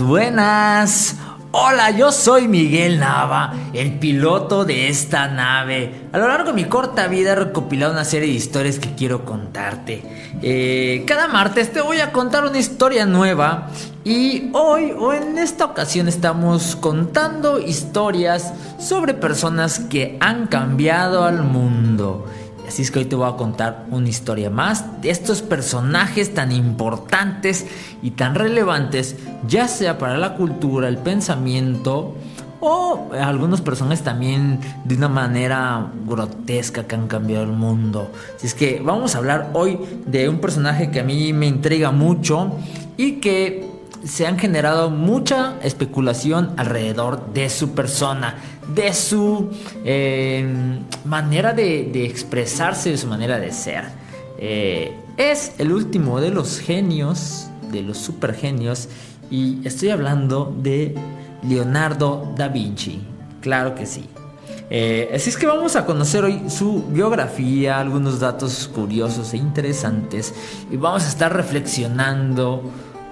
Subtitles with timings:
[0.00, 1.16] Buenas.
[1.52, 6.08] Hola, yo soy Miguel Nava, el piloto de esta nave.
[6.12, 9.24] A lo largo de mi corta vida he recopilado una serie de historias que quiero
[9.24, 10.02] contarte.
[10.42, 13.68] Eh, cada martes te voy a contar una historia nueva
[14.04, 21.42] y hoy o en esta ocasión estamos contando historias sobre personas que han cambiado al
[21.42, 22.26] mundo.
[22.70, 26.52] Así es que hoy te voy a contar una historia más de estos personajes tan
[26.52, 27.66] importantes
[28.00, 29.16] y tan relevantes,
[29.48, 32.14] ya sea para la cultura, el pensamiento
[32.60, 38.12] o algunos personajes también de una manera grotesca que han cambiado el mundo.
[38.36, 41.90] Así es que vamos a hablar hoy de un personaje que a mí me intriga
[41.90, 42.52] mucho
[42.96, 43.68] y que
[44.04, 48.36] se han generado mucha especulación alrededor de su persona,
[48.74, 49.50] de su
[49.84, 50.46] eh,
[51.04, 53.84] manera de, expresarse, de su manera de ser.
[54.38, 58.88] Eh, es el último de los genios, de los supergenios,
[59.30, 60.94] y estoy hablando de
[61.46, 63.00] Leonardo da Vinci.
[63.40, 64.08] Claro que sí.
[64.72, 70.32] Eh, así es que vamos a conocer hoy su biografía, algunos datos curiosos e interesantes,
[70.70, 72.62] y vamos a estar reflexionando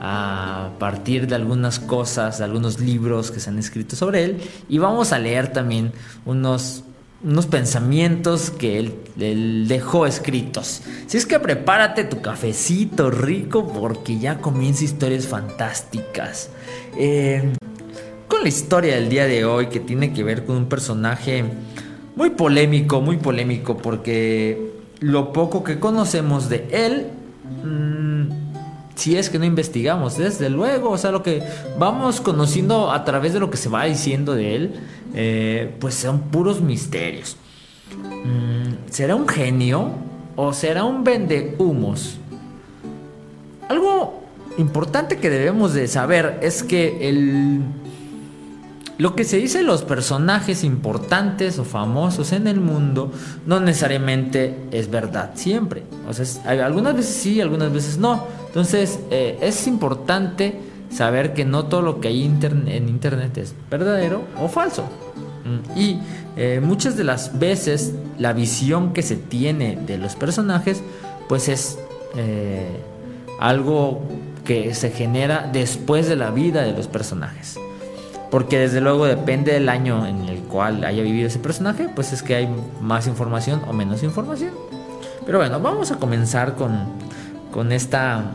[0.00, 4.78] a partir de algunas cosas, de algunos libros que se han escrito sobre él y
[4.78, 5.92] vamos a leer también
[6.24, 6.84] unos,
[7.22, 10.82] unos pensamientos que él, dejó escritos.
[11.06, 16.50] Si es que prepárate tu cafecito rico porque ya comienza historias fantásticas.
[16.96, 17.54] Eh,
[18.28, 21.44] con la historia del día de hoy que tiene que ver con un personaje
[22.14, 24.70] muy polémico, muy polémico porque
[25.00, 27.06] lo poco que conocemos de él...
[27.64, 28.47] Mm,
[28.98, 31.40] si es que no investigamos, desde luego, o sea, lo que
[31.78, 34.74] vamos conociendo a través de lo que se va diciendo de él,
[35.14, 37.36] eh, pues son puros misterios.
[37.96, 39.92] Mm, ¿Será un genio
[40.34, 42.18] o será un vendehumos?
[43.68, 44.24] Algo
[44.58, 47.62] importante que debemos de saber es que el
[48.98, 53.12] lo que se dice los personajes importantes o famosos en el mundo
[53.46, 55.84] no necesariamente es verdad siempre.
[56.08, 56.26] O sea,
[56.66, 58.26] algunas veces sí, algunas veces no.
[58.48, 60.58] Entonces, eh, es importante
[60.90, 64.88] saber que no todo lo que hay en internet es verdadero o falso.
[65.44, 66.00] Mm, y
[66.36, 70.82] eh, muchas de las veces la visión que se tiene de los personajes,
[71.28, 71.78] pues es
[72.16, 72.80] eh,
[73.38, 74.02] algo
[74.44, 77.58] que se genera después de la vida de los personajes.
[78.30, 82.22] Porque desde luego depende del año en el cual haya vivido ese personaje, pues es
[82.22, 82.48] que hay
[82.80, 84.50] más información o menos información.
[85.24, 86.84] Pero bueno, vamos a comenzar con,
[87.50, 88.32] con esta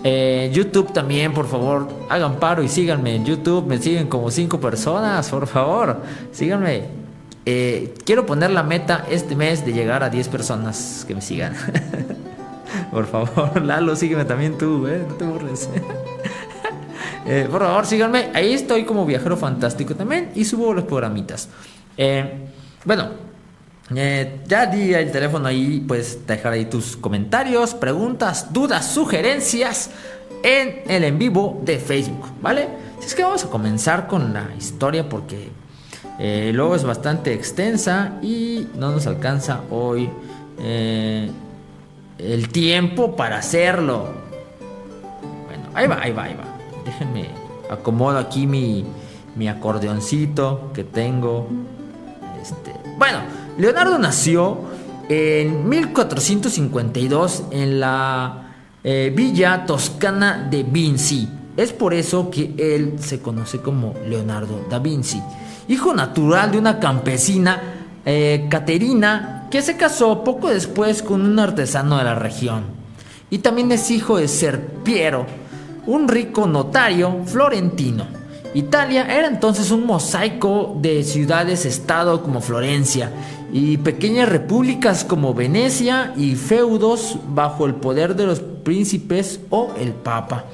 [0.05, 3.67] Eh, YouTube también, por favor, hagan paro y síganme en YouTube.
[3.67, 6.03] Me siguen como 5 personas, por favor.
[6.33, 6.85] Síganme.
[7.45, 11.55] Eh, quiero poner la meta este mes de llegar a 10 personas que me sigan.
[12.91, 15.05] por favor, Lalo, sígueme también tú, ¿eh?
[15.09, 15.69] No te burles.
[17.31, 18.31] Eh, por favor, síganme.
[18.33, 21.51] Ahí estoy como viajero fantástico también y subo los programitas.
[22.87, 23.11] bueno,
[23.95, 29.91] Eh, ya di el teléfono ahí, puedes dejar ahí tus comentarios, preguntas, dudas, sugerencias
[30.43, 32.69] en el en vivo de Facebook, ¿vale?
[32.99, 35.49] Así es que vamos a comenzar con la historia porque
[36.19, 40.11] eh, luego es bastante extensa y no nos alcanza hoy
[40.61, 41.31] eh,
[42.19, 44.09] el tiempo para hacerlo.
[45.47, 46.45] Bueno, ahí va, ahí va, ahí va.
[46.85, 47.29] Déjenme
[47.71, 48.85] acomodo aquí mi,
[49.35, 51.49] mi acordeoncito que tengo.
[52.43, 53.21] Este, bueno,
[53.59, 54.57] Leonardo nació
[55.09, 58.53] en 1452 en la
[58.85, 61.29] eh, villa toscana de Vinci.
[61.57, 65.21] Es por eso que él se conoce como Leonardo da Vinci.
[65.67, 67.61] Hijo natural de una campesina,
[68.05, 72.63] eh, Caterina, que se casó poco después con un artesano de la región.
[73.29, 75.27] Y también es hijo de Serpiero,
[75.87, 78.07] un rico notario florentino.
[78.55, 83.13] Italia era entonces un mosaico de ciudades-estado como Florencia
[83.53, 89.93] y pequeñas repúblicas como Venecia y feudos bajo el poder de los príncipes o el
[89.93, 90.45] papa.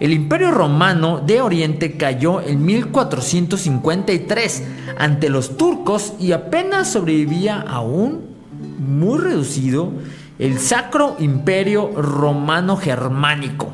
[0.00, 4.64] El imperio romano de Oriente cayó en 1453
[4.98, 8.22] ante los turcos y apenas sobrevivía aún
[8.78, 9.92] muy reducido
[10.40, 13.68] el Sacro Imperio Romano Germánico.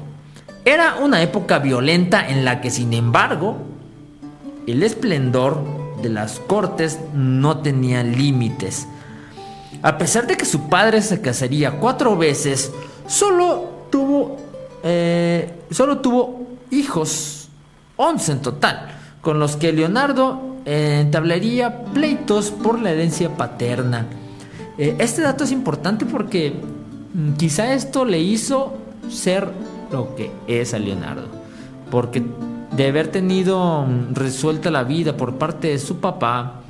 [0.66, 3.56] Era una época violenta en la que, sin embargo,
[4.66, 8.86] el esplendor de las cortes no tenía límites.
[9.82, 12.72] A pesar de que su padre se casaría cuatro veces,
[13.06, 14.36] solo tuvo,
[14.82, 17.48] eh, solo tuvo hijos,
[17.96, 18.88] once en total,
[19.20, 24.06] con los que Leonardo entablaría pleitos por la herencia paterna.
[24.76, 26.52] Eh, este dato es importante porque
[27.14, 28.74] mm, quizá esto le hizo
[29.10, 29.48] ser
[29.90, 31.28] lo que es a Leonardo.
[31.90, 32.22] Porque
[32.78, 36.60] de haber tenido mm, resuelta la vida por parte de su papá,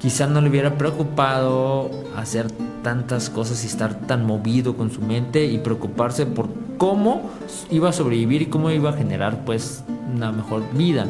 [0.00, 2.50] quizá no le hubiera preocupado hacer
[2.82, 7.30] tantas cosas y estar tan movido con su mente y preocuparse por cómo
[7.70, 11.06] iba a sobrevivir y cómo iba a generar pues una mejor vida.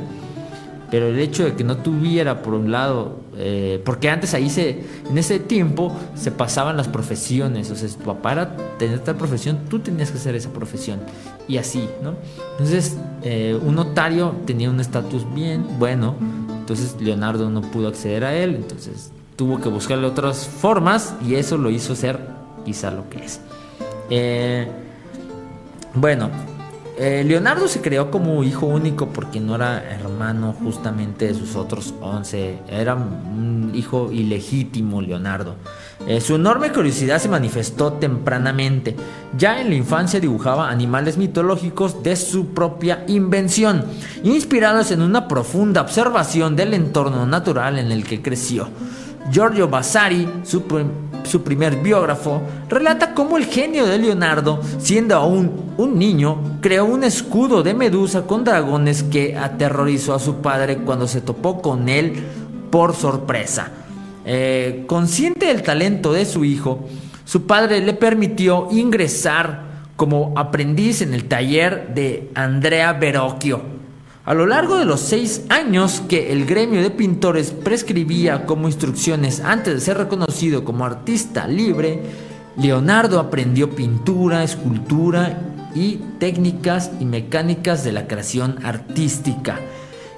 [0.95, 4.85] Pero el hecho de que no tuviera, por un lado, eh, porque antes ahí se,
[5.11, 7.97] en ese tiempo se pasaban las profesiones, o sea, si
[8.79, 11.01] tener tal profesión, tú tenías que hacer esa profesión,
[11.49, 12.15] y así, ¿no?
[12.53, 16.15] Entonces, eh, un notario tenía un estatus bien, bueno,
[16.61, 21.59] entonces Leonardo no pudo acceder a él, entonces tuvo que buscarle otras formas, y eso
[21.59, 22.21] lo hizo ser
[22.65, 23.41] quizá lo que es.
[24.11, 24.69] Eh,
[25.93, 26.31] bueno,
[26.97, 31.93] eh, Leonardo se creó como hijo único porque no era hermano justamente de sus otros
[32.01, 32.59] 11.
[32.69, 35.57] Era un hijo ilegítimo, Leonardo.
[36.07, 38.95] Eh, su enorme curiosidad se manifestó tempranamente.
[39.37, 43.85] Ya en la infancia dibujaba animales mitológicos de su propia invención,
[44.23, 48.69] inspirados en una profunda observación del entorno natural en el que creció.
[49.33, 50.63] Giorgio Vasari, su,
[51.25, 57.05] su primer biógrafo, relata cómo el genio de Leonardo, siendo aún un niño, creó un
[57.05, 62.15] escudo de medusa con dragones que aterrorizó a su padre cuando se topó con él
[62.71, 63.71] por sorpresa.
[64.25, 66.89] Eh, consciente del talento de su hijo,
[67.25, 73.74] su padre le permitió ingresar como aprendiz en el taller de Andrea Verocchio,
[74.25, 79.41] a lo largo de los seis años que el gremio de pintores prescribía como instrucciones
[79.41, 82.01] antes de ser reconocido como artista libre,
[82.57, 85.39] Leonardo aprendió pintura, escultura
[85.75, 89.61] y técnicas y mecánicas de la creación artística.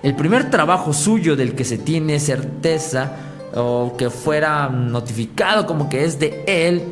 [0.04, 3.16] El primer trabajo suyo del que se tiene certeza
[3.56, 6.82] o que fuera notificado como que es de él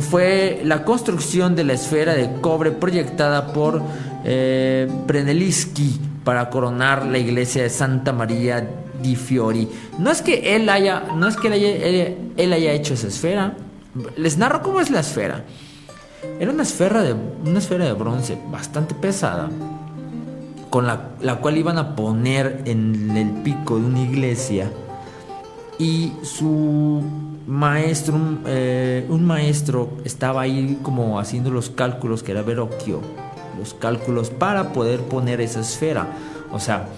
[0.00, 3.82] fue la construcción de la esfera de cobre proyectada por
[4.24, 4.88] eh,
[6.26, 8.68] para coronar la iglesia de Santa María
[9.00, 9.68] di Fiori.
[10.00, 11.46] No es que él haya, no es que
[12.36, 13.54] él haya, hecho esa esfera.
[14.16, 15.44] Les narro cómo es la esfera.
[16.40, 19.48] Era una esfera de, una esfera de bronce bastante pesada,
[20.68, 24.68] con la, la cual iban a poner en el pico de una iglesia.
[25.78, 27.04] Y su
[27.46, 33.25] maestro, eh, un maestro estaba ahí como haciendo los cálculos, que era Verocchio
[33.58, 36.08] los cálculos para poder poner esa esfera.
[36.52, 36.88] O sea,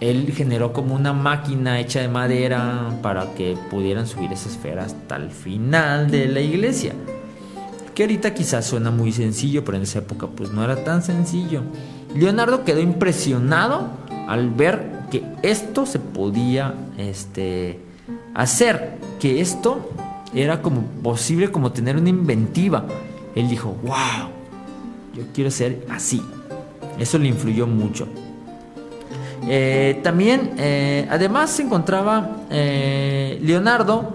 [0.00, 5.16] él generó como una máquina hecha de madera para que pudieran subir esa esfera hasta
[5.16, 6.92] el final de la iglesia.
[7.94, 11.62] Que ahorita quizás suena muy sencillo, pero en esa época pues no era tan sencillo.
[12.14, 13.88] Leonardo quedó impresionado
[14.28, 17.80] al ver que esto se podía este,
[18.34, 19.90] hacer, que esto
[20.34, 22.84] era como posible como tener una inventiva.
[23.34, 24.35] Él dijo, wow,
[25.16, 26.22] yo quiero ser así.
[26.98, 28.08] Eso le influyó mucho.
[29.48, 34.14] Eh, también, eh, además se encontraba eh, Leonardo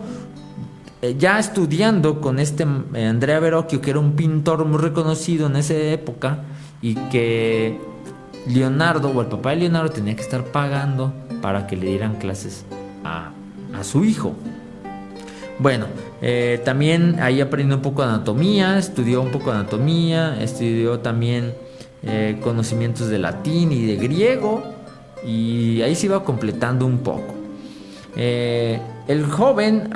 [1.18, 6.44] ya estudiando con este Andrea Verocchio, que era un pintor muy reconocido en esa época,
[6.80, 7.80] y que
[8.48, 12.66] Leonardo o el papá de Leonardo tenía que estar pagando para que le dieran clases
[13.04, 13.32] a,
[13.84, 14.36] su hijo.
[15.62, 15.86] Bueno,
[16.24, 21.54] eh, también ahí aprendió un poco de anatomía, estudió un poco de anatomía, estudió también
[22.42, 24.64] conocimientos de latín y de griego,
[25.24, 27.36] y ahí se iba completando un poco.
[28.16, 29.94] el joven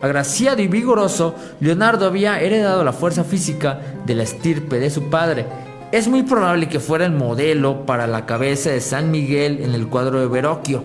[0.00, 5.44] Agraciado y vigoroso, Leonardo había heredado la fuerza física de la estirpe de su padre.
[5.92, 9.88] Es muy probable que fuera el modelo para la cabeza de San Miguel en el
[9.88, 10.84] cuadro de Verocchio.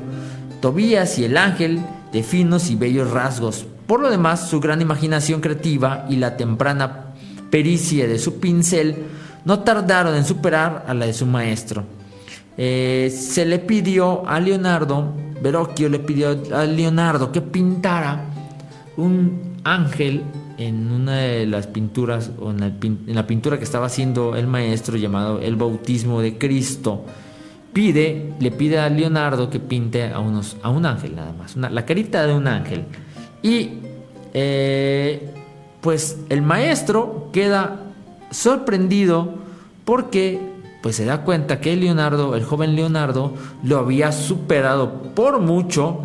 [0.59, 1.79] Tobías y el ángel
[2.11, 3.67] de finos y bellos rasgos.
[3.87, 7.13] Por lo demás, su gran imaginación creativa y la temprana
[7.51, 8.95] pericia de su pincel
[9.45, 11.83] no tardaron en superar a la de su maestro.
[12.57, 18.25] Eh, se le pidió a Leonardo, Verocchio le pidió a Leonardo que pintara
[18.97, 20.23] un ángel
[20.57, 25.39] en una de las pinturas o en, la pintura que estaba haciendo el maestro llamado
[25.41, 27.05] El bautismo de Cristo.
[27.73, 31.85] Pide, le pide a Leonardo que pinte a, unos, a un ángel nada más, la
[31.85, 32.85] carita de un ángel.
[33.41, 33.79] Y
[34.33, 35.31] eh,
[35.81, 37.79] pues el maestro queda
[38.31, 39.35] sorprendido
[39.85, 40.39] porque
[40.81, 45.99] pues se da cuenta que Leonardo, el joven Leonardo, lo había superado por mucho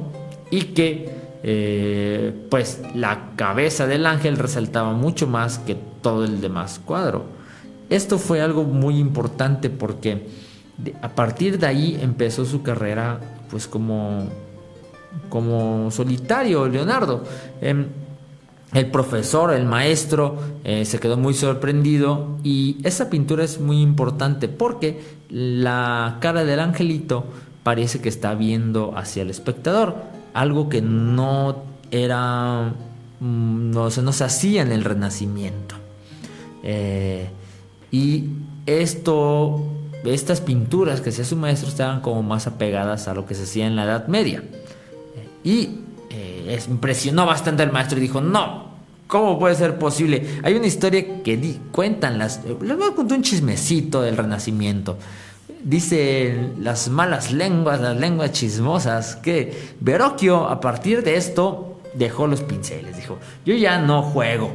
[0.50, 1.10] y que
[1.42, 7.24] eh, pues la cabeza del ángel resaltaba mucho más que todo el demás cuadro.
[7.88, 10.28] Esto fue algo muy importante porque
[11.02, 13.20] a partir de ahí empezó su carrera
[13.50, 14.28] pues como,
[15.28, 17.24] como solitario Leonardo.
[17.60, 17.86] Em,
[18.72, 24.46] el profesor, el maestro, eh, se quedó muy sorprendido y esa pintura es muy importante
[24.48, 27.24] porque la cara del angelito
[27.64, 32.72] parece que está viendo hacia el espectador algo que no era,
[33.20, 35.74] mm, no, se hacía en el Renacimiento.
[36.62, 37.28] Eh,
[37.90, 38.28] y
[38.66, 39.64] esto,
[40.04, 43.66] estas pinturas que hacía su maestro estaban como más apegadas a lo que se hacía
[43.66, 44.42] en la Edad Media.
[45.44, 45.80] Y
[46.10, 48.70] eh, impresionó bastante al maestro y dijo, no,
[49.06, 50.40] ¿cómo puede ser posible?
[50.42, 52.44] Hay una historia que cuentan las...
[52.44, 54.98] Les voy a contar un chismecito del Renacimiento.
[55.62, 62.42] Dicen las malas lenguas, las lenguas chismosas, que Verocchio a partir de esto dejó los
[62.42, 62.96] pinceles.
[62.96, 64.50] Dijo, yo ya no juego.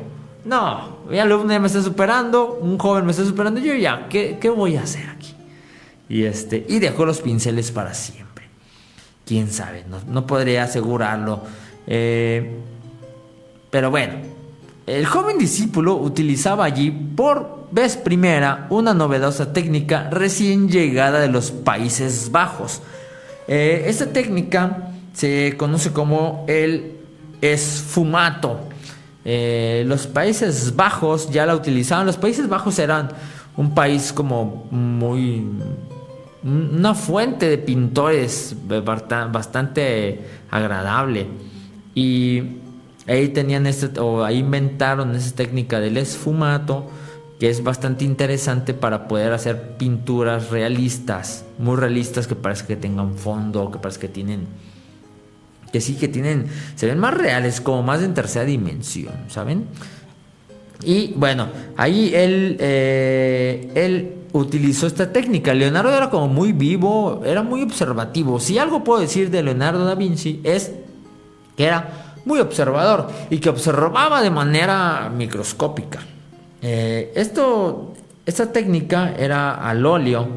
[0.45, 4.77] No, mi alumno me está superando, un joven me está superando, yo ya, ¿qué, voy
[4.77, 5.33] a hacer aquí?
[6.07, 8.24] Y, este, y dejó los pinceles para siempre.
[9.25, 11.41] Quién sabe, no, podría asegurarlo.
[11.87, 12.57] Eh,
[13.71, 14.13] pero bueno,
[14.85, 21.51] el joven discípulo utilizaba allí por vez primera una novedosa técnica recién llegada de los
[21.51, 22.81] Países Bajos.
[23.47, 26.93] Eh, esta técnica se conoce como el
[27.41, 28.59] esfumato.
[29.23, 32.05] Eh, los Países Bajos ya la utilizaban.
[32.05, 33.09] Los Países Bajos eran
[33.57, 35.45] un país como muy...
[36.45, 38.55] una fuente de pintores
[39.31, 41.27] bastante agradable.
[41.93, 42.61] Y
[43.07, 46.89] Ahí tenían este, o ahí inventaron esa técnica del esfumato,
[47.39, 53.15] que es bastante interesante para poder hacer pinturas realistas, muy realistas, que parece que tengan
[53.15, 54.47] fondo, que parece que tienen,
[55.71, 59.65] que sí que tienen, se ven más reales, como más en tercera dimensión, ¿saben?
[60.83, 65.53] Y bueno, ahí él, eh, él utilizó esta técnica.
[65.53, 68.39] Leonardo era como muy vivo, era muy observativo.
[68.39, 70.71] Si algo puedo decir de Leonardo da Vinci es
[71.55, 75.99] que era muy observador y que observaba de manera microscópica.
[76.61, 77.93] Eh, esto,
[78.25, 80.27] esta técnica era al óleo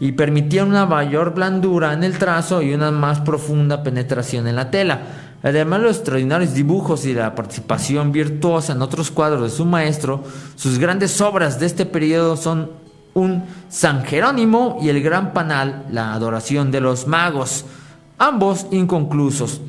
[0.00, 4.70] y permitía una mayor blandura en el trazo y una más profunda penetración en la
[4.70, 5.00] tela.
[5.42, 10.22] Además de los extraordinarios dibujos y la participación virtuosa en otros cuadros de su maestro,
[10.54, 12.70] sus grandes obras de este periodo son
[13.14, 17.64] un San Jerónimo y el Gran Panal, la adoración de los magos,
[18.18, 19.60] ambos inconclusos.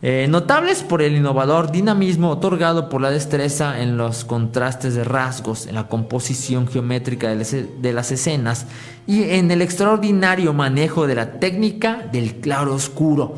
[0.00, 5.66] Eh, notables por el innovador dinamismo otorgado por la destreza en los contrastes de rasgos,
[5.66, 8.66] en la composición geométrica de las escenas
[9.08, 13.34] y en el extraordinario manejo de la técnica del claro oscuro.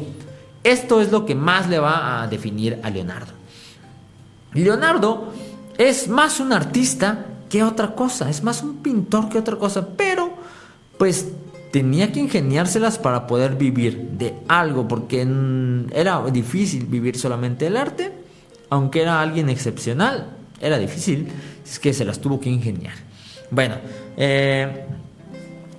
[0.62, 3.32] Esto es lo que más le va a definir a Leonardo.
[4.52, 5.32] Leonardo
[5.78, 10.30] es más un artista que otra cosa, es más un pintor que otra cosa, pero
[10.98, 11.28] pues
[11.72, 15.26] tenía que ingeniárselas para poder vivir de algo, porque
[15.92, 18.12] era difícil vivir solamente del arte,
[18.68, 21.28] aunque era alguien excepcional, era difícil,
[21.64, 22.94] es que se las tuvo que ingeniar.
[23.50, 23.76] Bueno,
[24.16, 24.84] eh,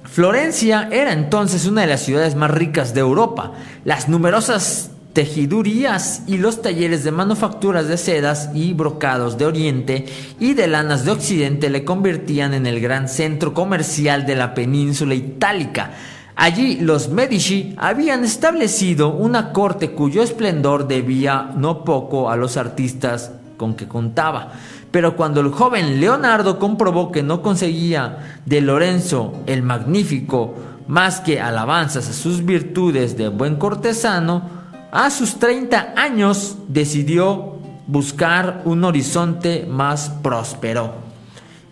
[0.03, 3.53] Florencia era entonces una de las ciudades más ricas de Europa.
[3.83, 10.05] Las numerosas tejidurías y los talleres de manufacturas de sedas y brocados de Oriente
[10.39, 15.15] y de lanas de Occidente le convertían en el gran centro comercial de la península
[15.15, 15.93] itálica.
[16.35, 23.31] Allí los Medici habían establecido una corte cuyo esplendor debía no poco a los artistas
[23.57, 24.53] con que contaba.
[24.91, 30.53] Pero cuando el joven Leonardo comprobó que no conseguía de Lorenzo el Magnífico
[30.88, 34.61] más que alabanzas a sus virtudes de buen cortesano,
[34.91, 37.55] a sus 30 años decidió
[37.88, 40.93] buscar un horizonte más próspero.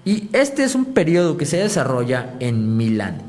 [0.05, 3.21] Y este es un periodo que se desarrolla en Milán.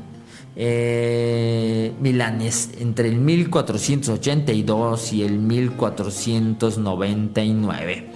[0.55, 8.11] Eh, Milán es entre el 1482 y el 1499.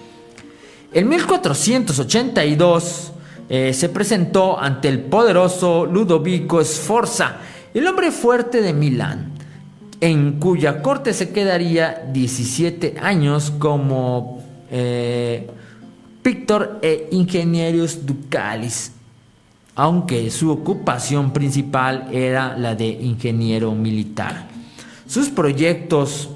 [0.93, 3.12] En 1482
[3.48, 7.38] eh, se presentó ante el poderoso Ludovico Sforza,
[7.75, 9.34] el hombre fuerte de Milán
[10.01, 15.50] en cuya corte se quedaría 17 años como eh,
[16.22, 18.94] Pictor e Ingenierius Ducalis,
[19.75, 24.48] aunque su ocupación principal era la de ingeniero militar.
[25.05, 26.29] Sus proyectos,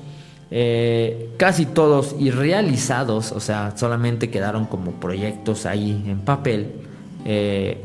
[0.52, 6.74] eh, casi todos irrealizados, o sea, solamente quedaron como proyectos ahí en papel,
[7.26, 7.82] eh,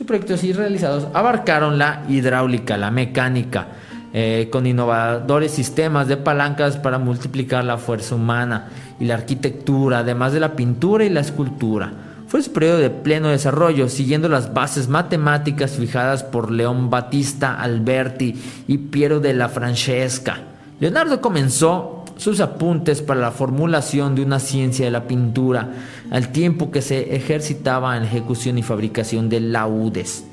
[0.00, 3.66] sus proyectos irrealizados abarcaron la hidráulica, la mecánica,
[4.14, 10.32] eh, con innovadores sistemas de palancas para multiplicar la fuerza humana y la arquitectura, además
[10.32, 11.92] de la pintura y la escultura.
[12.28, 18.42] Fue su periodo de pleno desarrollo, siguiendo las bases matemáticas fijadas por León Battista Alberti
[18.68, 20.38] y Piero de la Francesca.
[20.80, 25.70] Leonardo comenzó sus apuntes para la formulación de una ciencia de la pintura,
[26.10, 30.26] al tiempo que se ejercitaba en la ejecución y fabricación de laudes.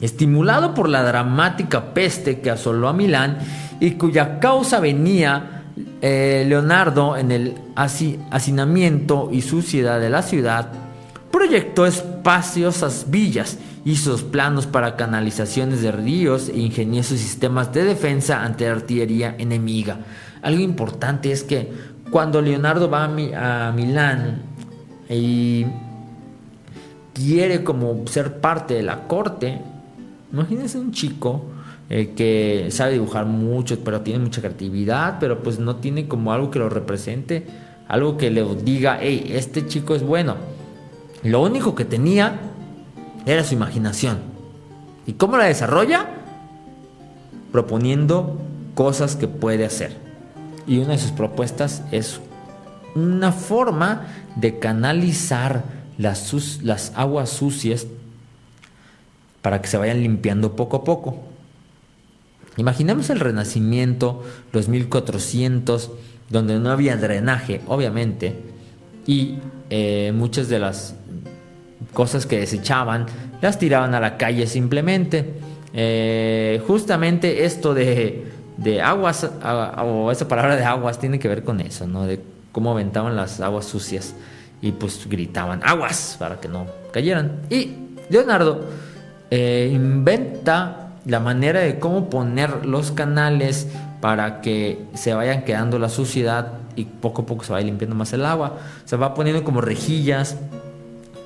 [0.00, 3.38] Estimulado por la dramática peste que asoló a Milán
[3.80, 5.64] y cuya causa venía
[6.00, 10.68] eh, Leonardo en el hacinamiento y suciedad de la ciudad,
[11.32, 18.68] proyectó espaciosas villas, hizo planos para canalizaciones de ríos e ingeniosos sistemas de defensa ante
[18.68, 19.98] artillería enemiga.
[20.42, 21.72] Algo importante es que
[22.10, 24.42] cuando Leonardo va a, Milán
[25.08, 25.64] y
[27.14, 29.60] quiere como ser parte de la corte,
[30.32, 31.42] Imagínense un chico
[31.90, 36.50] eh, que sabe dibujar mucho, pero tiene mucha creatividad, pero pues no tiene como algo
[36.50, 37.46] que lo represente,
[37.86, 40.36] algo que le diga, hey, este chico es bueno.
[41.22, 42.40] Lo único que tenía
[43.26, 44.18] era su imaginación.
[45.06, 46.06] ¿Y cómo la desarrolla?
[47.52, 48.38] Proponiendo
[48.74, 50.01] cosas que puede hacer.
[50.66, 52.20] Y una de sus propuestas es
[52.94, 55.64] una forma de canalizar
[55.98, 57.86] las, las aguas sucias
[59.40, 61.16] para que se vayan limpiando poco a poco.
[62.56, 64.22] Imaginemos el Renacimiento,
[64.52, 65.90] los 1400,
[66.28, 68.36] donde no había drenaje, obviamente,
[69.06, 69.38] y
[69.70, 70.94] eh, muchas de las
[71.92, 73.06] cosas que desechaban
[73.40, 75.34] las tiraban a la calle simplemente.
[75.74, 78.31] Eh, justamente esto de,
[78.62, 79.28] de aguas,
[79.78, 82.06] o esa palabra de aguas, tiene que ver con eso, ¿no?
[82.06, 82.20] De
[82.52, 84.14] cómo aventaban las aguas sucias
[84.60, 87.40] y pues gritaban aguas para que no cayeran.
[87.50, 87.76] Y
[88.08, 88.64] Leonardo
[89.30, 93.66] eh, inventa la manera de cómo poner los canales
[94.00, 98.12] para que se vayan quedando la suciedad y poco a poco se vaya limpiando más
[98.12, 98.58] el agua.
[98.84, 100.36] Se va poniendo como rejillas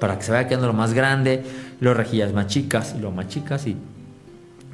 [0.01, 1.45] para que se vaya quedando lo más grande,
[1.81, 3.77] los rejillas más chicas y lo más chicas y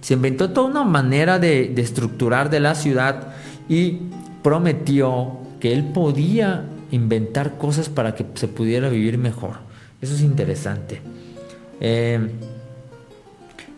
[0.02, 3.28] se inventó toda una manera de, de estructurar de la ciudad
[3.68, 4.00] y
[4.42, 9.54] prometió que él podía inventar cosas para que se pudiera vivir mejor.
[10.00, 11.00] Eso es interesante.
[11.80, 12.18] Eh,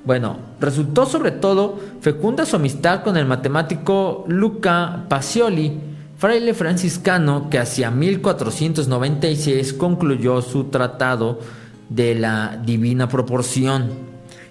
[0.04, 5.72] bueno, resultó sobre todo fecunda su amistad con el matemático Luca Pacioli,
[6.18, 11.40] fraile franciscano que hacia 1496 concluyó su tratado
[11.88, 13.90] de la divina proporción,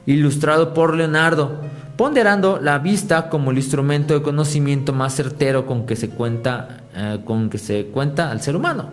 [0.05, 1.61] ilustrado por Leonardo,
[1.95, 7.19] ponderando la vista como el instrumento de conocimiento más certero con que se cuenta, eh,
[7.23, 8.89] con que se cuenta al ser humano.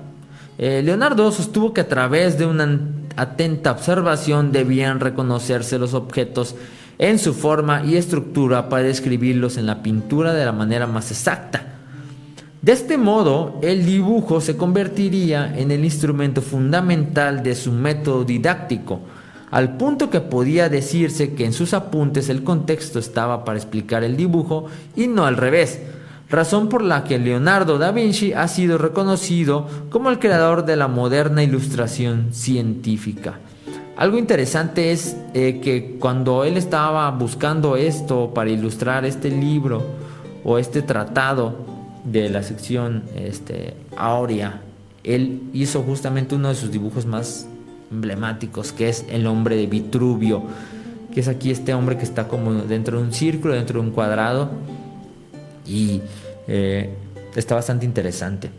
[0.58, 2.78] Eh, Leonardo sostuvo que a través de una
[3.16, 6.54] atenta observación debían reconocerse los objetos
[6.98, 11.64] en su forma y estructura para describirlos en la pintura de la manera más exacta.
[12.60, 19.00] De este modo, el dibujo se convertiría en el instrumento fundamental de su método didáctico,
[19.50, 24.16] al punto que podía decirse que en sus apuntes el contexto estaba para explicar el
[24.16, 25.80] dibujo y no al revés,
[26.28, 30.88] razón por la que Leonardo da Vinci ha sido reconocido como el creador de la
[30.88, 33.38] moderna ilustración científica.
[33.96, 39.82] Algo interesante es eh, que cuando él estaba buscando esto para ilustrar este libro
[40.42, 41.70] o este tratado,
[42.04, 44.62] de la sección este, Aurea,
[45.04, 47.46] él hizo justamente uno de sus dibujos más
[47.90, 50.44] emblemáticos, que es el hombre de Vitruvio,
[51.12, 53.92] que es aquí este hombre que está como dentro de un círculo, dentro de un
[53.92, 54.50] cuadrado,
[55.66, 56.00] y
[56.46, 56.94] eh,
[57.34, 58.50] está bastante interesante,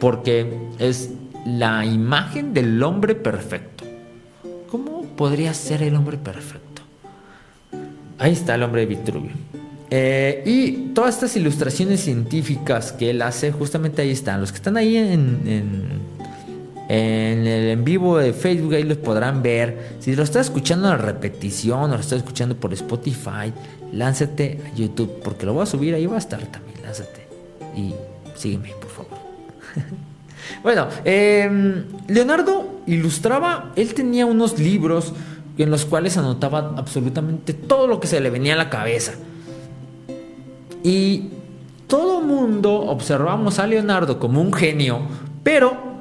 [0.00, 1.10] porque es
[1.46, 3.84] la imagen del hombre perfecto.
[4.68, 6.82] ¿Cómo podría ser el hombre perfecto?
[8.18, 9.32] Ahí está el hombre de Vitruvio.
[9.90, 14.40] Eh, y todas estas ilustraciones científicas que él hace, justamente ahí están.
[14.40, 15.84] Los que están ahí en, en,
[16.88, 19.96] el en vivo de Facebook, ahí los podrán ver.
[20.00, 23.52] Si lo estás escuchando en repetición o lo estás escuchando por Spotify,
[23.92, 26.82] lánzate a YouTube, porque lo voy a subir, ahí va a estar también.
[26.82, 27.26] Lánzate
[27.76, 27.94] y
[28.36, 29.18] sígueme, por favor.
[30.62, 35.12] bueno, em, Leonardo ilustraba, él tenía unos libros
[35.58, 39.14] en los cuales anotaba absolutamente todo lo que se le venía a la cabeza.
[40.84, 41.30] Y
[41.88, 45.00] todo mundo observamos a Leonardo como un genio,
[45.42, 45.95] pero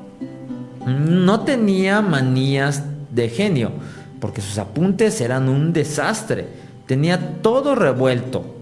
[0.86, 3.72] no tenía manías de genio,
[4.20, 6.48] porque sus apuntes eran un desastre.
[6.86, 8.56] Tenía todo revuelto.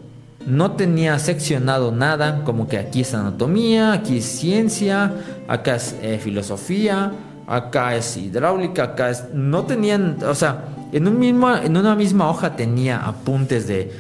[0.45, 5.13] No tenía seccionado nada, como que aquí es anatomía, aquí es ciencia,
[5.47, 7.13] acá es eh, filosofía,
[7.47, 9.25] acá es hidráulica, acá es...
[9.33, 13.93] No tenían, o sea, en, un mismo, en una misma hoja tenía apuntes de,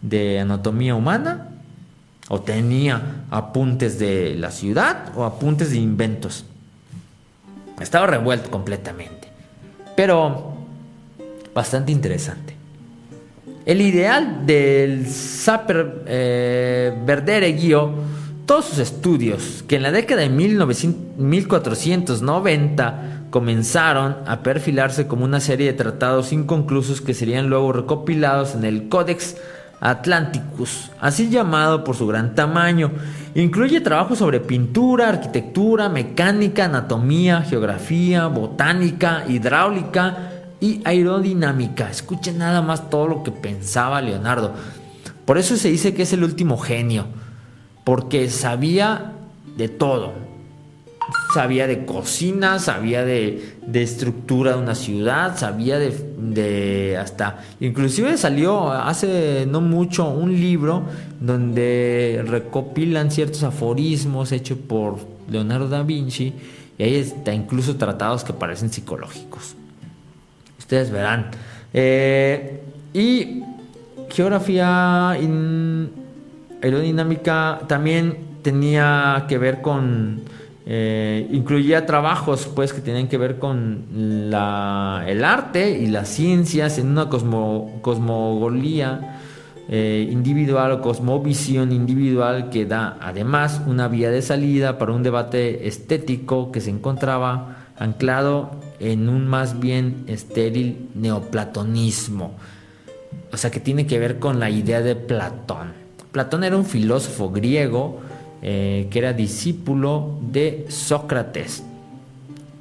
[0.00, 1.48] de anatomía humana,
[2.28, 6.44] o tenía apuntes de la ciudad o apuntes de inventos.
[7.80, 9.28] Estaba revuelto completamente.
[9.96, 10.54] Pero
[11.54, 12.56] bastante interesante.
[13.66, 17.92] El ideal del Sapper eh, guió
[18.46, 25.66] todos sus estudios, que en la década de 1490 comenzaron a perfilarse como una serie
[25.66, 29.36] de tratados inconclusos que serían luego recopilados en el Codex
[29.80, 32.90] Atlanticus, así llamado por su gran tamaño.
[33.34, 41.90] Incluye trabajos sobre pintura, arquitectura, mecánica, anatomía, geografía, botánica, hidráulica y aerodinámica.
[41.90, 44.52] Escuchen nada más todo lo que pensaba Leonardo.
[45.24, 47.06] Por eso se dice que es el último genio,
[47.84, 49.12] porque sabía
[49.56, 50.27] de todo
[51.34, 59.46] sabía de cocina, sabía de, estructura de una ciudad, sabía de, hasta, inclusive salió hace
[59.46, 60.84] no mucho un libro
[61.20, 64.98] donde recopilan ciertos aforismos hechos por
[65.30, 66.32] Leonardo da Vinci
[66.78, 69.54] y ahí está incluso tratados que parecen psicológicos.
[70.58, 71.30] Ustedes verán.
[71.72, 72.62] Eh,
[72.94, 73.42] y
[74.10, 75.10] geografía
[76.62, 80.22] aerodinámica también tenía que ver con
[80.70, 83.86] eh, incluía trabajos pues que tenían que ver con
[84.28, 89.18] la, el arte y las ciencias en una cosmo, cosmogolía
[89.70, 95.66] eh, individual o cosmovisión individual que da además una vía de salida para un debate
[95.66, 102.34] estético que se encontraba anclado en un más bien estéril neoplatonismo.
[103.32, 105.72] O sea que tiene que ver con la idea de Platón.
[106.12, 108.00] Platón era un filósofo griego
[108.42, 111.62] eh, que era discípulo de Sócrates.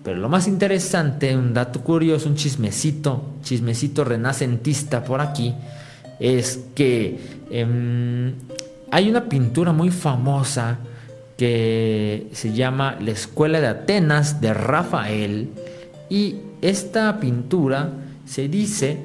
[0.03, 5.53] Pero lo más interesante, un dato curioso, un chismecito, chismecito renacentista por aquí,
[6.19, 7.19] es que
[7.51, 8.33] em,
[8.89, 10.79] hay una pintura muy famosa
[11.37, 15.49] que se llama La Escuela de Atenas de Rafael
[16.09, 17.91] y esta pintura
[18.25, 18.97] se dice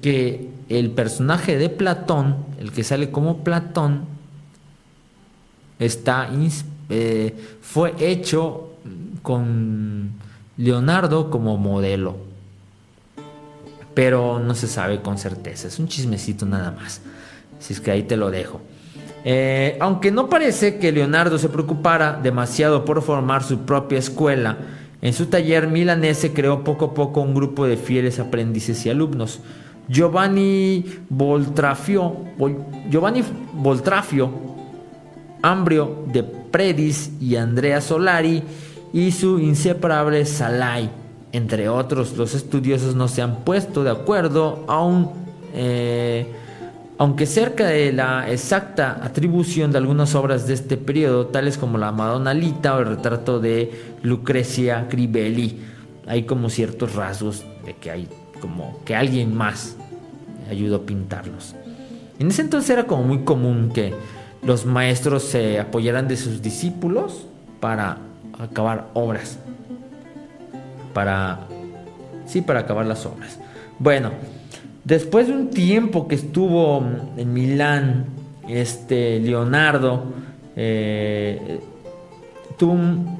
[0.00, 4.11] que el personaje de Platón, el que sale como Platón,
[5.84, 6.28] está,
[6.88, 8.70] eh, fue hecho
[9.22, 10.12] con
[10.56, 12.16] Leonardo como modelo.
[13.94, 17.02] Pero no se sabe con certeza, es un chismecito nada más.
[17.58, 18.60] Si es que ahí te lo dejo.
[19.24, 24.56] Eh, aunque no parece que Leonardo se preocupara demasiado por formar su propia escuela,
[25.00, 29.40] en su taller milanese creó poco a poco un grupo de fieles aprendices y alumnos.
[29.88, 32.16] Giovanni Voltrafio,
[32.88, 34.30] Giovanni Voltrafio
[35.42, 38.42] Ambrio de Predis y Andrea Solari
[38.92, 40.90] y su inseparable Salai.
[41.32, 45.10] Entre otros, los estudiosos no se han puesto de acuerdo aún,
[45.54, 46.26] eh,
[46.98, 51.90] aunque cerca de la exacta atribución de algunas obras de este periodo, tales como la
[51.90, 55.58] Madonna Lita o el retrato de Lucrecia Crivelli.
[56.06, 58.08] Hay como ciertos rasgos de que hay
[58.40, 59.76] como que alguien más
[60.50, 61.54] ayudó a pintarlos.
[62.18, 63.94] En ese entonces era como muy común que
[64.42, 67.26] los maestros se apoyaran de sus discípulos
[67.60, 67.98] para
[68.38, 69.38] acabar obras.
[70.92, 71.46] Para.
[72.26, 73.38] Sí, para acabar las obras.
[73.78, 74.10] Bueno,
[74.84, 76.84] después de un tiempo que estuvo
[77.16, 78.06] en Milán,
[78.48, 80.04] este Leonardo
[80.56, 81.60] eh,
[82.58, 83.18] tuvo, un,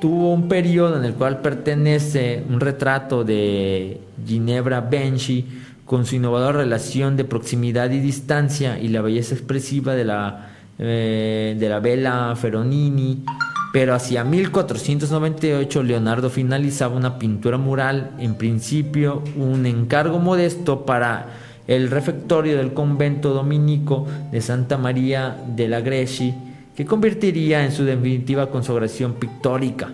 [0.00, 5.46] tuvo periodo en el cual pertenece un retrato de Ginebra Benchi
[5.84, 11.56] con su innovadora relación de proximidad y distancia y la belleza expresiva de la, eh,
[11.58, 13.24] de la vela Feronini.
[13.72, 21.26] Pero hacia 1498 Leonardo finalizaba una pintura mural, en principio un encargo modesto para
[21.66, 26.34] el refectorio del convento dominico de Santa María de la Greci,
[26.76, 29.90] que convertiría en su definitiva consagración pictórica,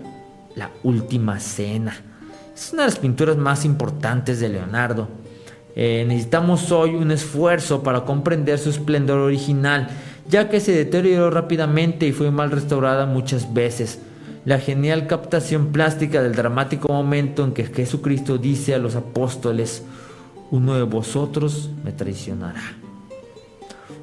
[0.55, 1.95] la Última Cena.
[2.53, 5.07] Es una de las pinturas más importantes de Leonardo.
[5.75, 9.87] Eh, necesitamos hoy un esfuerzo para comprender su esplendor original,
[10.31, 13.99] ya que se deterioró rápidamente y fue mal restaurada muchas veces.
[14.45, 19.83] La genial captación plástica del dramático momento en que Jesucristo dice a los apóstoles,
[20.49, 22.61] uno de vosotros me traicionará.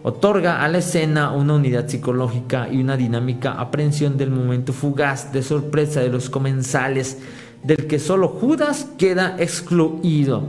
[0.03, 5.43] Otorga a la escena una unidad psicológica y una dinámica aprehensión del momento fugaz de
[5.43, 7.19] sorpresa de los comensales,
[7.64, 10.43] del que solo Judas queda excluido.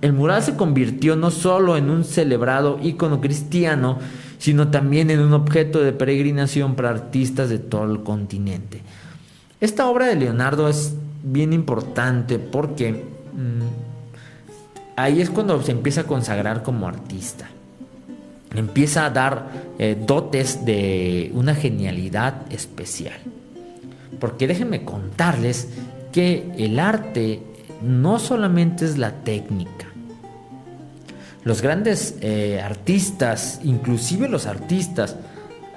[0.00, 3.98] El mural se convirtió no solo en un celebrado ícono cristiano,
[4.38, 8.80] sino también en un objeto de peregrinación para artistas de todo el continente.
[9.60, 16.04] Esta obra de Leonardo es bien importante porque mm, ahí es cuando se empieza a
[16.04, 17.48] consagrar como artista.
[18.54, 19.48] Empieza a dar
[19.78, 23.18] eh, dotes de una genialidad especial.
[24.20, 25.68] Porque déjenme contarles
[26.12, 27.42] que el arte
[27.82, 29.87] no solamente es la técnica.
[31.44, 35.16] Los grandes eh, artistas, inclusive los artistas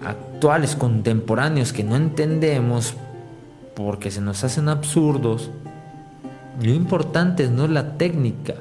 [0.04, 2.96] actuales, contemporáneos, que no entendemos
[3.76, 5.52] porque se nos hacen absurdos,
[6.62, 8.56] lo importante no es la técnica.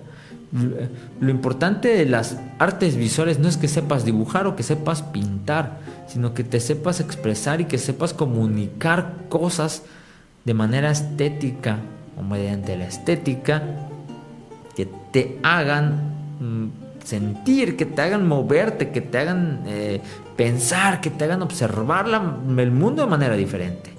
[1.21, 5.79] Lo importante de las artes visuales no es que sepas dibujar o que sepas pintar,
[6.09, 9.85] sino que te sepas expresar y que sepas comunicar cosas
[10.45, 11.79] de manera estética
[12.19, 13.63] o mediante la estética
[14.75, 20.01] que te hagan mm, sentir, que te hagan moverte, que te hagan eh,
[20.37, 23.91] pensar, que te hagan observar el mundo de manera diferente.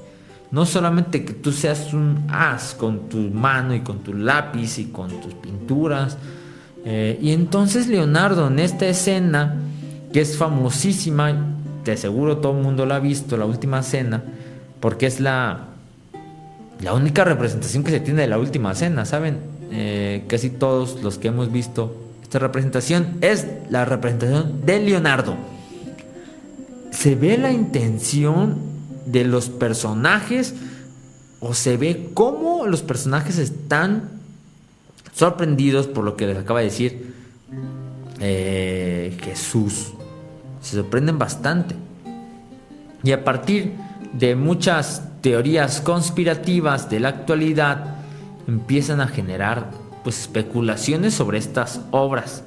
[0.52, 4.86] No solamente que tú seas un as con tu mano y con tu lápiz y
[4.86, 6.18] con tus pinturas.
[6.84, 9.56] Eh, y entonces Leonardo en esta escena,
[10.12, 11.34] que es famosísima,
[11.84, 14.24] te aseguro todo el mundo la ha visto, la última cena,
[14.80, 15.68] porque es la,
[16.82, 19.38] la única representación que se tiene de la última cena, ¿saben?
[19.72, 22.01] Eh, casi todos los que hemos visto
[22.32, 25.36] esta representación es la representación de Leonardo.
[26.90, 28.56] Se ve la intención
[29.06, 30.54] de los personajes
[31.42, 34.12] o se ve cómo los personajes están
[35.14, 37.14] sorprendidos por lo que les acaba de decir
[38.22, 39.92] eh, Jesús.
[40.62, 41.76] Se sorprenden bastante.
[43.04, 43.74] Y a partir
[44.14, 47.98] de muchas teorías conspirativas de la actualidad,
[48.48, 52.44] empiezan a generar pues, especulaciones sobre estas obras.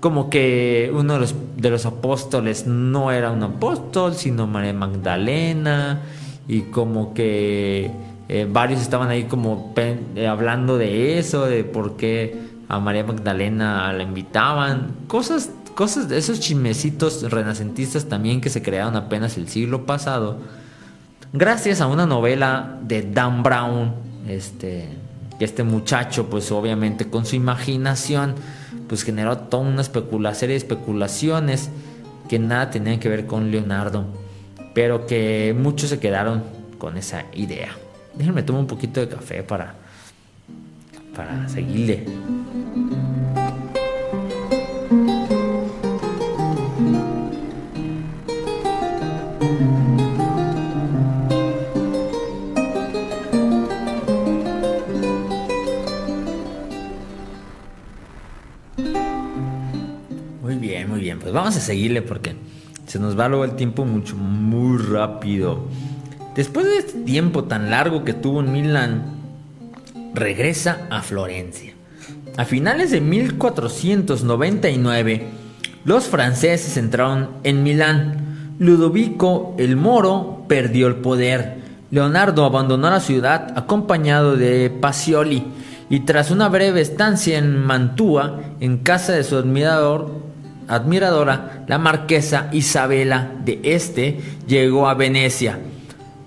[0.00, 6.02] Como que uno de los, de los apóstoles no era un apóstol, sino María Magdalena,
[6.48, 7.90] y como que
[8.28, 12.36] eh, varios estaban ahí como eh, hablando de eso, de por qué
[12.68, 19.36] a María Magdalena la invitaban, cosas, cosas esos chismecitos renacentistas también que se crearon apenas
[19.36, 20.38] el siglo pasado,
[21.32, 23.92] gracias a una novela de Dan Brown,
[24.28, 24.88] este,
[25.44, 28.34] este muchacho, pues obviamente con su imaginación,
[28.88, 31.70] pues generó toda una serie de especulaciones
[32.28, 34.06] que nada tenían que ver con Leonardo,
[34.74, 36.42] pero que muchos se quedaron
[36.78, 37.76] con esa idea.
[38.14, 39.74] Déjenme tomar un poquito de café para,
[41.14, 42.06] para seguirle.
[61.66, 62.34] Seguirle porque
[62.86, 65.66] se nos va luego el tiempo mucho, muy rápido.
[66.34, 69.14] Después de este tiempo tan largo que tuvo en Milán,
[70.14, 71.72] regresa a Florencia.
[72.36, 75.26] A finales de 1499,
[75.84, 78.54] los franceses entraron en Milán.
[78.58, 81.56] Ludovico el Moro perdió el poder.
[81.90, 85.44] Leonardo abandonó la ciudad acompañado de Pacioli
[85.88, 90.10] y tras una breve estancia en Mantua, en casa de su admirador,
[90.68, 95.58] admiradora, la marquesa Isabela de Este llegó a Venecia.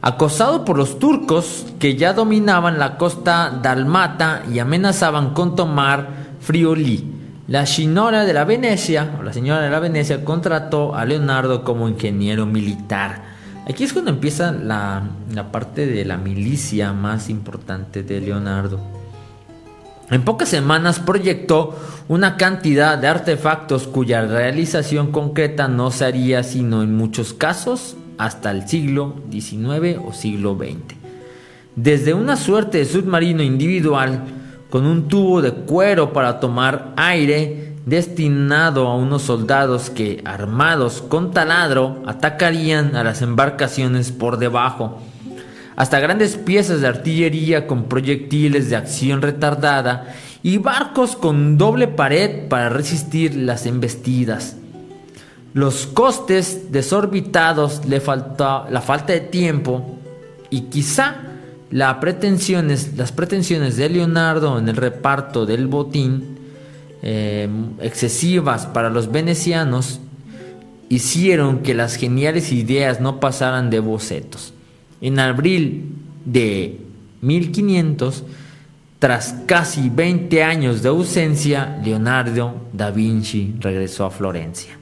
[0.02, 6.08] Acosado por los turcos que ya dominaban la costa dalmata y amenazaban con tomar
[6.40, 7.04] Friuli,
[7.48, 11.90] la señora de la Venecia, o la señora de la Venecia, contrató a Leonardo como
[11.90, 13.30] ingeniero militar
[13.70, 18.80] Aquí es cuando empieza la, la parte de la milicia más importante de Leonardo.
[20.12, 26.82] En pocas semanas proyectó una cantidad de artefactos cuya realización concreta no se haría sino
[26.82, 30.98] en muchos casos hasta el siglo XIX o siglo XX.
[31.76, 34.24] Desde una suerte de submarino individual
[34.70, 41.32] con un tubo de cuero para tomar aire destinado a unos soldados que, armados con
[41.32, 45.00] taladro, atacarían a las embarcaciones por debajo,
[45.80, 50.14] hasta grandes piezas de artillería con proyectiles de acción retardada
[50.44, 54.58] y barcos con doble pared para resistir las embestidas.
[55.56, 59.98] Los costes desorbitados, le falta, la falta de tiempo
[60.52, 61.16] y quizá
[61.72, 66.38] las pretensiones, de Leonardo en el reparto del botín
[67.02, 70.02] Em, excesivas para los venecianos
[70.90, 74.54] hicieron que las geniales ideas no pasaran de bocetos.
[75.02, 76.80] En abril de
[77.22, 78.24] 1500,
[79.00, 84.78] tras casi 20 años de ausencia, Leonardo da Vinci regresó a Florencia.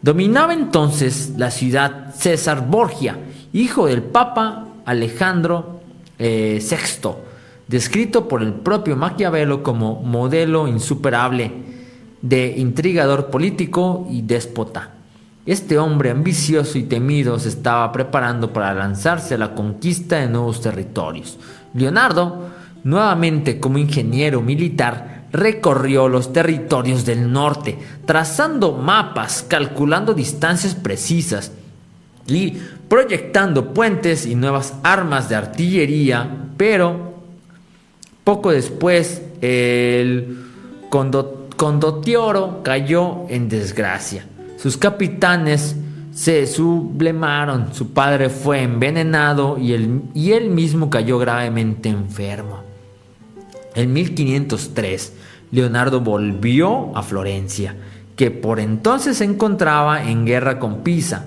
[0.00, 3.18] Dominaba entonces la ciudad César Borgia,
[3.52, 5.80] hijo del Papa Alejandro
[6.18, 6.24] VI,
[6.58, 6.60] eh,
[7.68, 11.52] descrito por el propio Maquiavelo como modelo insuperable
[12.22, 14.93] de intrigador político y déspota.
[15.46, 20.62] Este hombre ambicioso y temido se estaba preparando para lanzarse a la conquista de nuevos
[20.62, 21.38] territorios.
[21.74, 22.48] Leonardo,
[22.82, 27.76] nuevamente como ingeniero militar, recorrió los territorios del norte,
[28.06, 31.52] trazando mapas, calculando distancias precisas
[32.26, 32.52] y
[32.88, 36.26] proyectando puentes y nuevas armas de artillería,
[36.56, 37.14] pero
[38.22, 40.38] poco después, el
[40.88, 44.24] condottiero cayó en desgracia.
[44.64, 45.76] Sus capitanes
[46.14, 52.62] se sublemaron, su padre fue envenenado y él, mismo cayó gravemente enfermo.
[53.74, 55.12] En 1503,
[55.50, 57.76] Leonardo volvió a Florencia,
[58.16, 61.26] que por entonces se encontraba en guerra con Pisa,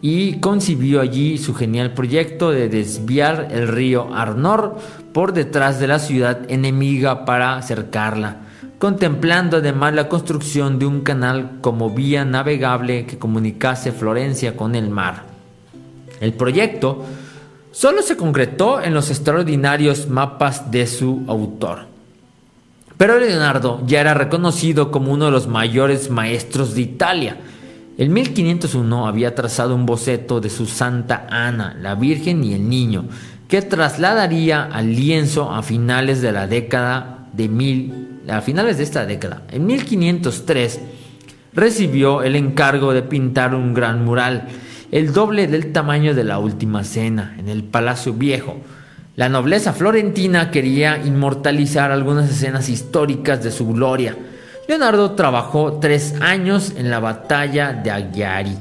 [0.00, 4.78] y concibió allí su genial proyecto de desviar el río Arnor
[5.12, 8.43] por detrás de la ciudad enemiga para cercarla,
[8.84, 14.90] contemplando además la construcción de un canal como vía navegable que comunicase Florencia con el
[14.90, 15.22] mar.
[16.20, 17.02] El proyecto
[17.72, 21.86] solo se concretó en los extraordinarios mapas de su autor.
[22.98, 27.38] Pero Leonardo ya era reconocido como uno de los mayores maestros de Italia,
[27.96, 33.06] en 1501 había trazado un boceto de su Santa Ana, la Virgen y el Niño,
[33.48, 39.06] que trasladaría al lienzo a finales de la década de mil, a finales de esta
[39.06, 39.42] década.
[39.50, 40.80] En 1503
[41.52, 44.48] recibió el encargo de pintar un gran mural,
[44.90, 48.56] el doble del tamaño de la Última Cena, en el Palacio Viejo.
[49.16, 54.16] La nobleza florentina quería inmortalizar algunas escenas históricas de su gloria
[54.66, 58.56] Leonardo trabajó tres años en la batalla de Aguiari,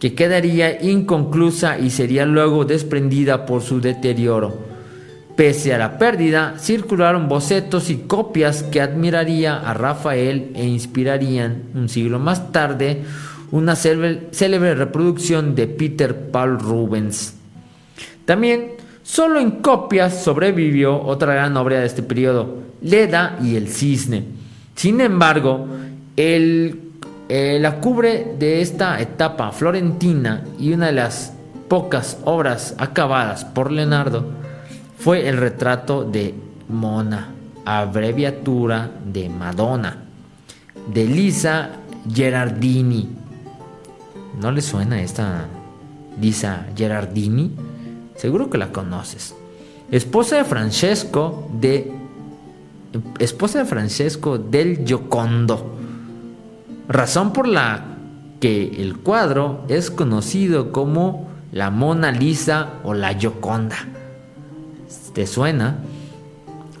[0.00, 4.67] que quedaría inconclusa y sería luego desprendida por su deterioro.
[5.38, 11.88] Pese a la pérdida, circularon bocetos y copias que admiraría a Rafael e inspirarían, un
[11.88, 13.04] siglo más tarde,
[13.52, 17.36] una célebre reproducción de Peter Paul Rubens.
[18.24, 18.72] También,
[19.04, 24.24] solo en copias sobrevivió otra gran obra de este periodo, Leda y el Cisne
[24.74, 25.68] sin embargo,
[26.16, 26.72] eh,
[27.60, 31.32] la cubre de esta etapa florentina y una de las
[31.68, 34.47] pocas obras acabadas por Leonardo
[34.98, 36.34] fue el retrato de
[36.68, 37.30] Mona,
[37.64, 39.96] abreviatura de Madonna,
[40.92, 41.70] de Lisa
[42.12, 43.08] Gerardini.
[44.40, 45.46] ¿No le suena esta
[46.20, 47.52] Lisa Gerardini?
[48.16, 49.34] Seguro que la conoces.
[49.90, 51.92] Esposa de Francesco de
[53.18, 55.74] esposa de Francesco del Giocondo,
[56.88, 57.84] razón por la
[58.40, 63.76] que el cuadro es conocido como la Mona Lisa o la Gioconda.
[65.18, 65.78] ¿Te suena?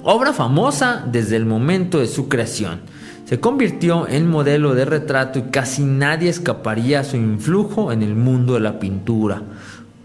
[0.04, 2.82] Obra famosa desde el momento de su creación.
[3.24, 8.14] Se convirtió en modelo de retrato y casi nadie escaparía a su influjo en el
[8.14, 9.42] mundo de la pintura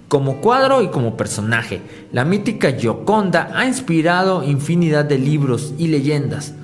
[0.08, 1.84] como cuadro y como personaje.
[2.12, 6.56] La mítica Gioconda ha inspirado infinidad de libros y leyendas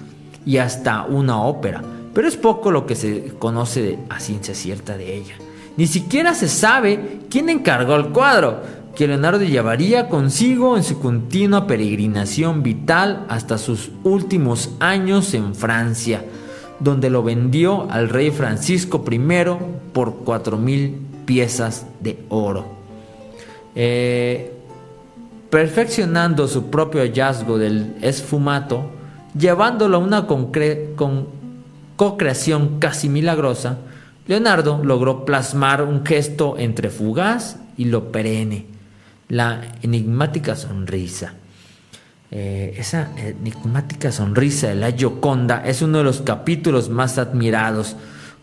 [0.47, 1.83] y hasta una ópera,
[2.15, 5.35] pero es poco lo que se conoce a ciencia cierta de ella.
[5.77, 8.59] Ni siquiera se sabe quién encargó el cuadro,
[8.99, 16.25] que Leonardo llevaría consigo en su continua peregrinación vital hasta sus últimos años en Francia,
[16.81, 19.17] donde lo vendió al rey Francisco I
[19.93, 22.65] por cuatro mil piezas de oro.
[23.73, 24.51] eh,
[25.49, 28.91] perfeccionando su propio hallazgo del esfumato,
[29.33, 30.27] llevándolo a una
[31.95, 33.77] co-creación casi milagrosa,
[34.27, 38.65] Leonardo logró plasmar un gesto entre fugaz y lo perenne,
[39.29, 41.33] la enigmática sonrisa.
[42.31, 47.95] Eh, esa enigmática sonrisa de la Gioconda es uno de los capítulos más admirados,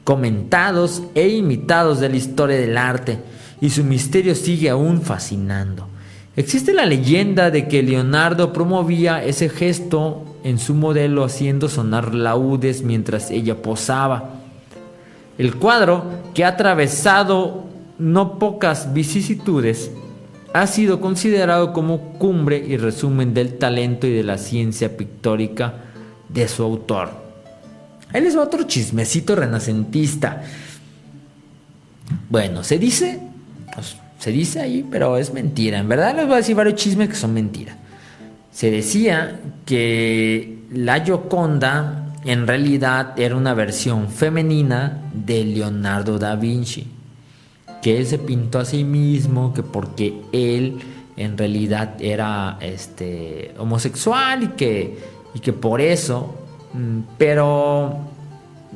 [0.04, 3.18] comentados e imitados de la historia del arte,
[3.60, 5.88] y su misterio sigue aún fascinando.
[6.36, 12.82] Existe la leyenda de que Leonardo promovía ese gesto en su modelo haciendo sonar laudes
[12.82, 14.34] mientras ella posaba.
[15.38, 17.64] El cuadro, que ha atravesado
[17.98, 19.90] no pocas vicisitudes,
[20.62, 25.74] ha sido considerado como cumbre y resumen del talento y de la ciencia pictórica
[26.28, 27.10] de su autor.
[28.12, 30.42] Él es otro chismecito renacentista.
[32.30, 33.20] Bueno, se dice,
[33.74, 35.78] pues, se dice ahí, pero es mentira.
[35.78, 37.76] En verdad les voy a decir varios chismes que son mentiras.
[38.50, 46.95] Se decía que la Gioconda en realidad era una versión femenina de Leonardo da Vinci
[47.86, 50.80] que él se pintó a sí mismo, que porque él
[51.16, 54.98] en realidad era este, homosexual y que,
[55.34, 56.34] y que por eso,
[56.72, 57.98] mm, pero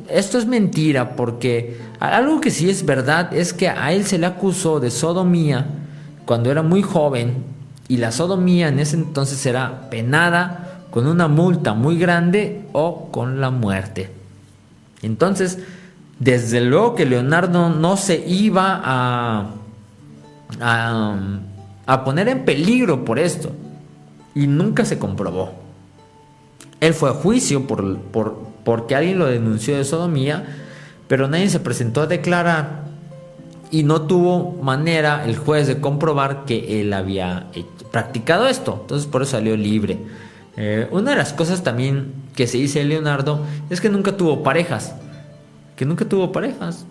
[0.09, 4.27] esto es mentira porque algo que sí es verdad es que a él se le
[4.27, 5.67] acusó de sodomía
[6.25, 7.35] cuando era muy joven
[7.89, 13.41] y la sodomía en ese entonces era penada con una multa muy grande o con
[13.41, 14.09] la muerte.
[15.03, 15.59] Entonces,
[16.21, 19.47] desde luego que Leonardo no se iba a,
[20.61, 23.51] a, poner en peligro por esto.
[24.35, 25.53] Y nunca se comprobó.
[26.81, 30.45] Él fue a juicio por, por, porque alguien lo denunció de sodomía,
[31.09, 32.85] pero nadie se presentó a declarar
[33.71, 37.47] y no tuvo manera el juez de comprobar que él había
[37.91, 38.79] practicado esto.
[38.83, 39.99] Entonces por eso salió libre.
[40.57, 43.41] Eh, una de las cosas también que se dice de Leonardo
[43.71, 44.95] es que nunca tuvo parejas
[45.81, 46.85] que nunca tuvo parejas.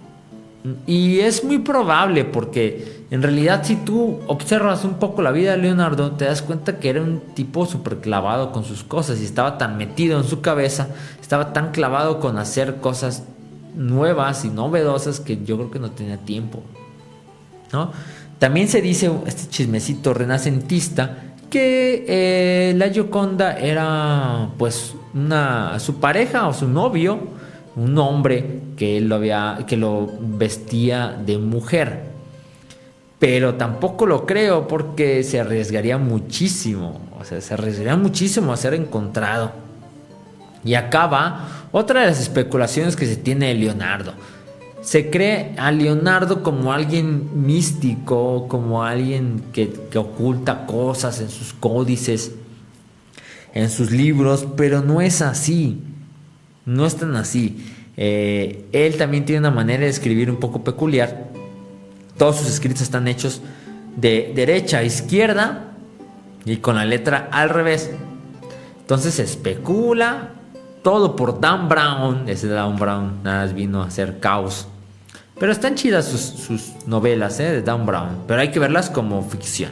[0.87, 5.57] Y es muy probable porque en realidad si tú observas un poco la vida de
[5.57, 9.59] Leonardo, te das cuenta que era un tipo súper clavado con sus cosas y estaba
[9.59, 10.87] tan metido en su cabeza,
[11.21, 13.25] estaba tan clavado con hacer cosas
[13.75, 16.63] nuevas y novedosas que yo creo que no tenía tiempo.
[17.71, 17.91] ¿no?
[18.39, 26.47] También se dice, este chismecito renacentista, que eh, la Gioconda era pues una, su pareja
[26.47, 27.37] o su novio
[27.79, 32.05] un hombre que lo había que lo vestía de mujer.
[33.19, 38.73] Pero tampoco lo creo porque se arriesgaría muchísimo, o sea, se arriesgaría muchísimo a ser
[38.73, 39.51] encontrado.
[40.63, 44.13] Y acaba otra de las especulaciones que se tiene de Leonardo.
[44.79, 51.51] Se cree a Leonardo como alguien místico, como alguien que, que oculta cosas en sus
[51.51, 52.31] códices,
[53.53, 55.81] en sus libros, pero no es así
[56.69, 57.65] no es tan así.
[58.01, 61.25] Eh, él también tiene una manera de escribir un poco peculiar.
[62.17, 63.41] Todos sus escritos están hechos
[63.97, 65.73] de derecha a izquierda
[66.45, 67.91] y con la letra al revés.
[68.79, 70.29] Entonces se especula
[70.81, 72.29] todo por Dan Brown.
[72.29, 74.69] Ese Dan Brown nada vino a hacer caos.
[75.37, 79.71] Pero están chidas sus, novelas eh, de Dan Brown, pero hay que verlas como ficción.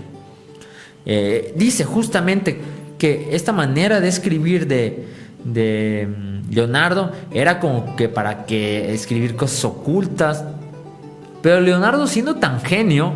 [1.06, 2.60] Eh, dice justamente
[2.98, 5.06] que esta manera de escribir de,
[5.48, 6.08] de
[6.50, 10.44] Leonardo era como que para que escribir cosas ocultas.
[11.42, 13.14] Pero Leonardo siendo tan genio,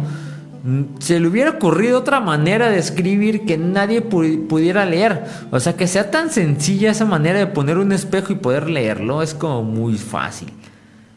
[0.63, 5.25] mm, se le hubiera ocurrido otra manera de escribir que nadie pudiera leer.
[5.51, 9.21] O sea, que sea tan sencilla esa manera de poner un espejo y poder leerlo
[9.21, 10.49] es como muy fácil.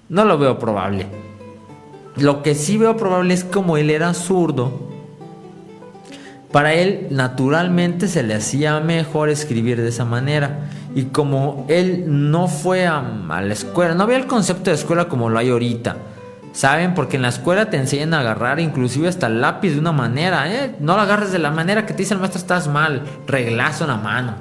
[0.09, 1.07] No lo veo probable.
[2.17, 4.93] Lo que sí veo probable es como él era zurdo.
[6.53, 10.69] Para él naturalmente se le hacía mejor escribir de esa manera.
[10.95, 15.29] Y como él no fue a, la escuela, no había el concepto de escuela como
[15.29, 15.97] lo hay ahorita.
[16.53, 16.95] ¿Saben?
[16.95, 20.53] Porque en la escuela te enseñan a agarrar inclusive hasta el lápiz de una manera.
[20.53, 20.77] ¿eh?
[20.79, 23.03] No lo agarres de la manera que te dice el maestro, estás mal.
[23.27, 24.35] Reglazo en la mano.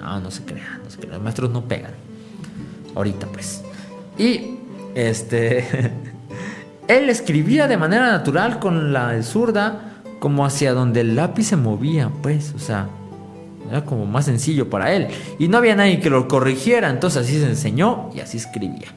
[0.00, 1.14] No, no se crean, no se crean.
[1.14, 1.92] Los maestros no pegan.
[2.96, 3.62] Ahorita pues.
[4.18, 4.58] Y
[4.96, 5.92] este...
[6.88, 12.10] él escribía de manera natural con la zurda como hacia donde el lápiz se movía,
[12.22, 12.88] pues, o sea,
[13.70, 15.08] era como más sencillo para él.
[15.38, 18.88] Y no había nadie que lo corrigiera, entonces así se enseñó y así escribía.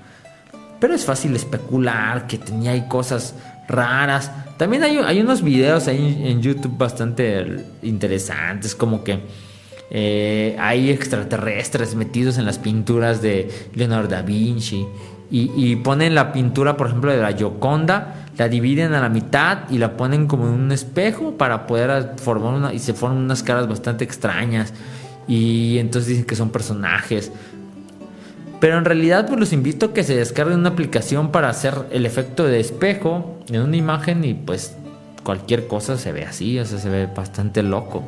[0.80, 3.36] Pero es fácil especular que tenía ahí cosas
[3.68, 4.32] raras.
[4.58, 9.20] También hay, hay unos videos ahí en YouTube bastante interesantes, como que
[9.92, 14.86] eh, hay extraterrestres metidos en las pinturas de Leonardo da Vinci.
[15.32, 19.70] Y, y ponen la pintura, por ejemplo, de la Gioconda la dividen a la mitad
[19.70, 23.44] y la ponen como en un espejo para poder formar una y se forman unas
[23.44, 24.74] caras bastante extrañas
[25.28, 27.34] y entonces dicen que son personajes.
[28.62, 32.06] Pero en realidad pues los invito a que se descarguen una aplicación para hacer el
[32.06, 34.74] efecto de espejo en una imagen y pues
[35.24, 38.06] cualquier cosa se ve así, o sea, se ve bastante loco.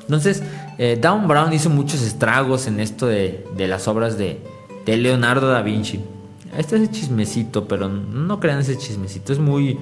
[0.00, 0.42] Entonces,
[0.76, 4.40] eh, Down Brown hizo muchos estragos en esto de, las obras de,
[4.84, 6.00] de, Leonardo da Vinci.
[6.56, 9.78] Este es el chismecito, pero no crean ese chismecito, es muy...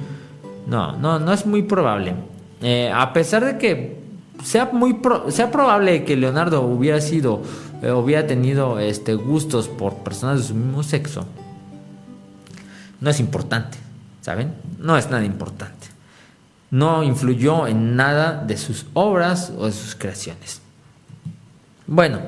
[0.66, 2.14] No, no, no es muy probable.
[2.62, 4.02] Eh, a pesar de que
[4.42, 4.98] sea muy
[5.28, 7.42] sea probable que Leonardo hubiera sido
[7.82, 11.26] eh, hubiera tenido este gustos por personas de su mismo sexo
[13.00, 13.78] no es importante
[14.20, 15.88] saben no es nada importante.
[16.70, 20.62] No influyó en nada de sus obras o de sus creaciones.
[21.86, 22.18] Bueno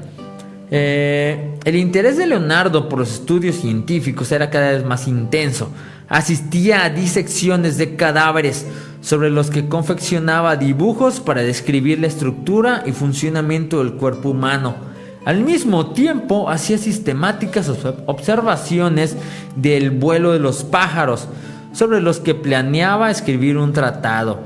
[0.70, 5.70] eh, el interés de Leonardo por los estudios científicos era cada vez más intenso
[6.08, 8.66] asistía a disecciones de cadáveres
[9.00, 14.76] sobre los que confeccionaba dibujos para describir la estructura y funcionamiento del cuerpo humano.
[15.24, 17.70] Al mismo tiempo hacía sistemáticas
[18.06, 19.16] observaciones
[19.56, 21.28] del vuelo de los pájaros,
[21.72, 24.38] sobre los que planeaba escribir un tratado,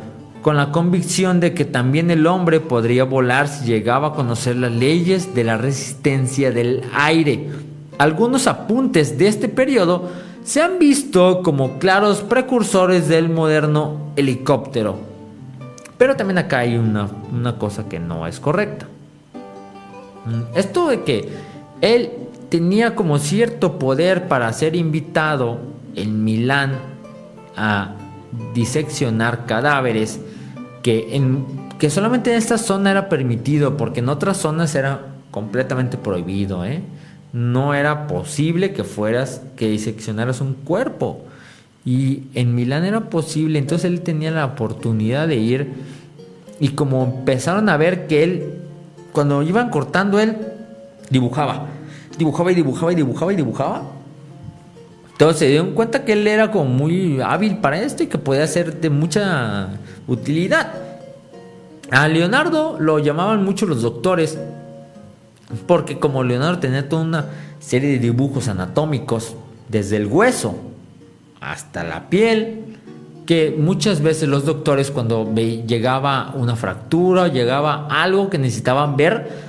[0.42, 4.72] con la convicción de que también el hombre podría volar si llegaba a conocer las
[4.72, 7.48] leyes de la resistencia del aire.
[7.98, 10.08] Algunos apuntes de este periodo
[10.44, 14.96] se han visto como claros precursores del moderno helicóptero.
[15.98, 17.10] Pero también acá hay una,
[17.58, 18.86] cosa que no es correcta.
[20.24, 21.28] Mm, esto de que
[21.80, 22.12] él
[22.48, 25.58] tenía como cierto poder para ser invitado
[25.96, 26.78] en Milán
[27.56, 27.94] a
[28.54, 30.20] diseccionar cadáveres,
[30.82, 31.44] que, en,
[31.78, 36.64] que solamente en esta zona era permitido, porque en otras zonas era completamente prohibido.
[36.64, 36.82] ¿eh?
[37.32, 41.24] no era posible que fueras, que diseccionaras un cuerpo.
[41.84, 45.72] Y en Milán era posible, entonces él tenía la oportunidad de ir.
[46.60, 48.54] Y como empezaron a ver que él,
[49.12, 50.36] cuando iban cortando, él
[51.10, 51.66] dibujaba.
[52.18, 53.82] Dibujaba y dibujaba y dibujaba y dibujaba.
[55.18, 58.46] Entonces se dieron cuenta que él era como muy hábil para esto y que podía
[58.46, 59.70] ser de mucha
[60.06, 60.72] utilidad.
[61.90, 64.38] A Leonardo lo llamaban mucho los doctores
[65.66, 67.24] porque como Leonardo tenía toda una
[67.58, 69.34] serie de dibujos anatómicos,
[69.68, 70.54] desde el hueso
[71.40, 72.76] hasta la piel,
[73.26, 79.48] que muchas veces los doctores cuando llegaba una fractura, llegaba algo que necesitaban ver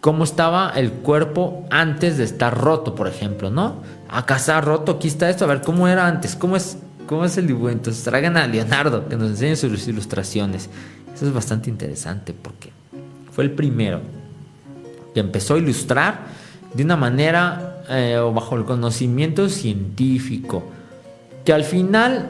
[0.00, 3.76] cómo estaba el cuerpo antes de estar roto, por ejemplo, ¿no?
[4.12, 7.38] Acá está roto, aquí está esto, a ver cómo era antes, cómo es, cómo es
[7.38, 7.70] el dibujo.
[7.70, 10.68] Entonces traigan a Leonardo que nos enseñe sus ilustraciones.
[11.14, 12.70] Eso es bastante interesante porque
[13.32, 14.00] fue el primero
[15.14, 16.26] que empezó a ilustrar
[16.74, 20.62] de una manera eh, o bajo el conocimiento científico,
[21.44, 22.28] que al final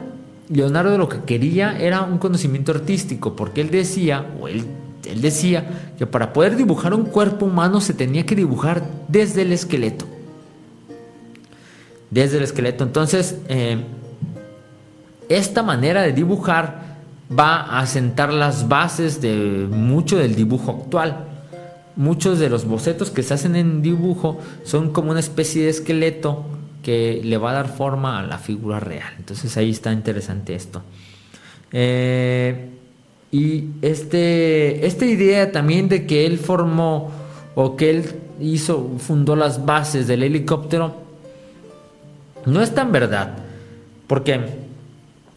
[0.49, 4.65] Leonardo lo que quería era un conocimiento artístico, porque él decía, o él,
[5.05, 5.65] él decía,
[5.97, 10.12] que para poder dibujar un cuerpo humano se tenía que dibujar desde el esqueleto.
[12.13, 12.83] Desde el esqueleto.
[12.83, 13.77] Entonces, eh,
[15.29, 16.93] esta manera de dibujar
[17.37, 21.33] va a sentar las bases de mucho del dibujo actual
[21.95, 26.43] muchos de los bocetos que se hacen en dibujo son como una especie de esqueleto
[26.81, 29.13] que le va a dar forma a la figura real.
[29.17, 30.81] Entonces ahí está interesante esto.
[31.71, 32.69] Eh,
[33.31, 37.11] y este, esta idea también de que él formó
[37.55, 38.05] o que él
[38.39, 41.02] hizo, fundó las bases del helicóptero,
[42.45, 43.33] no es tan verdad.
[44.07, 44.39] Porque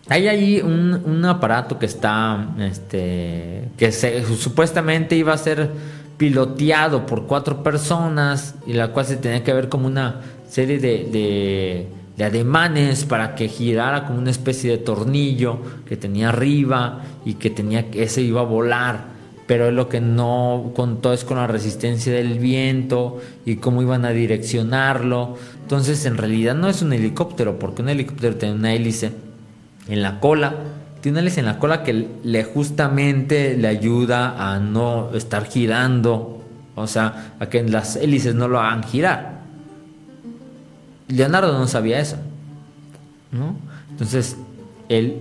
[0.09, 5.71] hay ahí un, aparato que está, este, que supuestamente iba a ser
[6.17, 11.89] piloteado por cuatro personas y la cual se tenía que ver como una serie de,
[12.17, 17.51] de, ademanes para que girara como una especie de tornillo que tenía arriba y que
[17.51, 19.16] tenía que ese iba a volar
[19.47, 24.11] pero lo que no contó es con la resistencia del viento y cómo iban a
[24.11, 29.13] direccionarlo entonces en realidad no es un helicóptero porque un helicóptero tiene una hélice
[29.89, 30.55] en la cola
[31.13, 36.43] tiene en la cola que le justamente le ayuda a no estar girando,
[36.75, 39.43] o sea, a que las hélices no lo hagan girar.
[41.07, 42.17] Leonardo no sabía eso,
[43.31, 43.55] ¿no?
[43.89, 44.37] Entonces,
[44.89, 45.21] él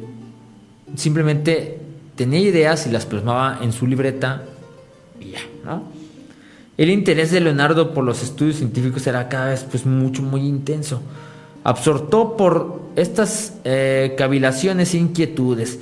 [0.95, 1.79] simplemente
[2.15, 4.43] tenía ideas y las plasmaba en su libreta
[5.19, 5.83] y ya, ¿no?
[6.77, 11.01] El interés de Leonardo por los estudios científicos era cada vez pues mucho, muy intenso
[11.65, 15.79] absorto por estas eh, cavilaciones e inquietudes.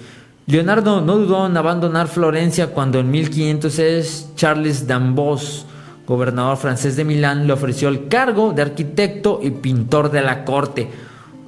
[0.48, 5.66] Leonardo no dudó en abandonar Florencia cuando en 1506 Charles d'Ambos,
[6.08, 10.90] gobernador francés de Milán, le ofreció el cargo de arquitecto y pintor de la corte.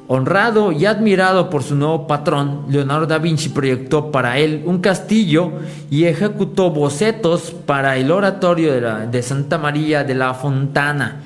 [0.08, 5.54] Honrado y admirado por su nuevo patrón, Leonardo da Vinci proyectó para él un castillo
[5.90, 8.74] y ejecutó bocetos para el oratorio
[9.08, 11.24] de, Santa María de la Fontana,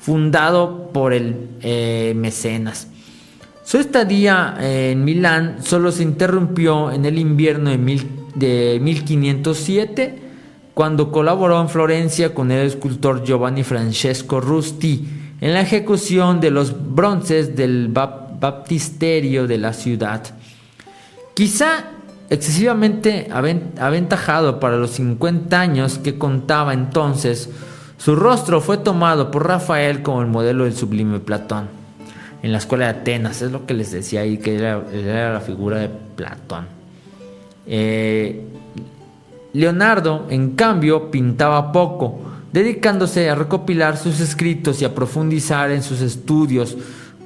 [0.00, 2.88] fundado por el eh, mecenas.
[3.62, 8.02] Su estadía en Milán solo se interrumpió en el invierno de,
[8.34, 10.18] de 1507,
[10.74, 16.94] cuando colaboró en Florencia con el escultor Giovanni Francesco Rusti en la ejecución de los
[16.94, 20.22] bronces del baptisterio de la ciudad.
[21.34, 21.84] Quizá
[22.30, 27.50] excesivamente aventajado para los 50 años que contaba entonces,
[27.98, 31.68] su rostro fue tomado por Rafael como el modelo del sublime Platón.
[32.42, 35.78] En la escuela de Atenas, es lo que les decía ahí, que era, la figura
[35.78, 36.66] de Platón.
[37.66, 38.42] Eh,
[39.54, 42.20] Leonardo, en cambio, pintaba poco,
[42.56, 46.74] dedicándose a recopilar sus escritos y a profundizar en sus estudios,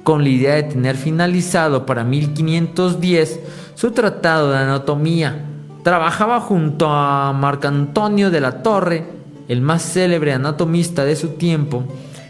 [0.03, 3.39] con la idea de tener finalizado para 1510
[3.75, 5.45] su tratado de anatomía.
[5.85, 9.05] Trabajaba junto a Marcantonio de la Torre,
[9.47, 11.85] el más célebre anatomista de su tiempo,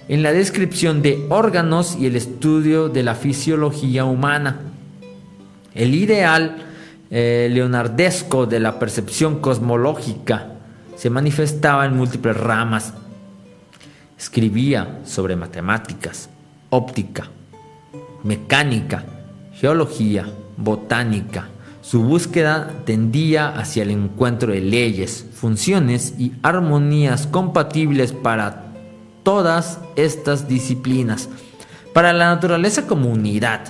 [0.08, 4.60] en la descripción de órganos y el estudio de la fisiología humana.
[5.74, 6.58] El ideal
[7.10, 10.51] eh, leonardesco de la percepción cosmológica
[11.02, 12.94] se manifestaba en múltiples ramas.
[14.20, 16.30] Escribía sobre matemáticas,
[16.70, 17.24] óptica,
[18.24, 19.04] mecánica,
[19.52, 20.28] geología,
[20.58, 21.48] botánica.
[21.82, 28.66] Su búsqueda tendía hacia el encuentro de leyes, funciones y armonías compatibles para
[29.24, 31.30] todas estas disciplinas,
[31.96, 33.62] para la naturaleza como unidad.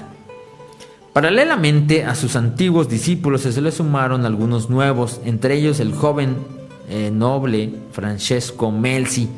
[1.14, 6.60] Paralelamente a sus antiguos discípulos se le sumaron algunos nuevos, entre ellos el joven
[6.92, 9.30] eh, noble Francesco Melzi,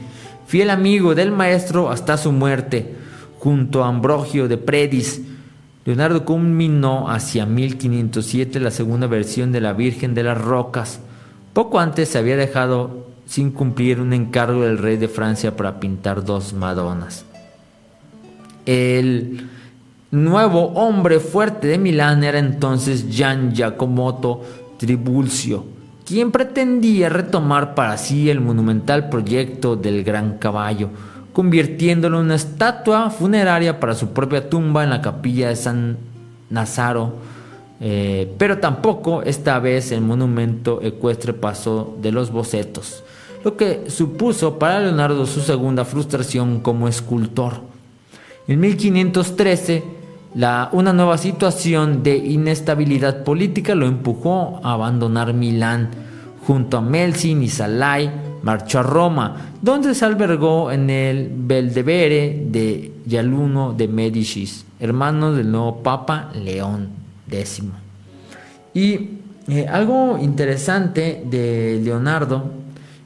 [0.47, 2.95] fiel amigo del maestro hasta su muerte,
[3.39, 5.21] junto a Ambrogio de Predis.
[5.85, 10.99] Leonardo culminó hacia 1507 la segunda versión de la Virgen de las Rocas.
[11.53, 16.25] Poco antes se había dejado sin cumplir un encargo del rey de Francia para pintar
[16.25, 17.25] dos Madonas.
[18.65, 19.49] El
[20.11, 24.41] nuevo hombre fuerte de Milán era entonces Gian Giacomoto
[24.77, 25.65] Tribulzio,
[26.05, 30.89] quien pretendía retomar para sí el monumental proyecto del Gran Caballo,
[31.31, 35.97] convirtiéndolo en una estatua funeraria para su propia tumba en la capilla de San
[36.49, 37.13] Nazaro.
[37.79, 43.03] Eh, pero tampoco esta vez el monumento ecuestre pasó de los bocetos,
[43.43, 47.61] lo que supuso para Leonardo su segunda frustración como escultor.
[48.47, 49.83] En 1513,
[50.35, 55.89] la, una nueva situación de inestabilidad política lo empujó a abandonar Milán.
[56.45, 58.11] Junto a Melzi y Salai,
[58.41, 65.49] marchó a Roma, donde se albergó en el Belvedere de Yaluno de Medicis, hermano del
[65.49, 66.89] nuevo Papa León
[67.31, 67.63] X.
[68.73, 69.09] Y
[69.47, 72.51] eh, algo interesante de Leonardo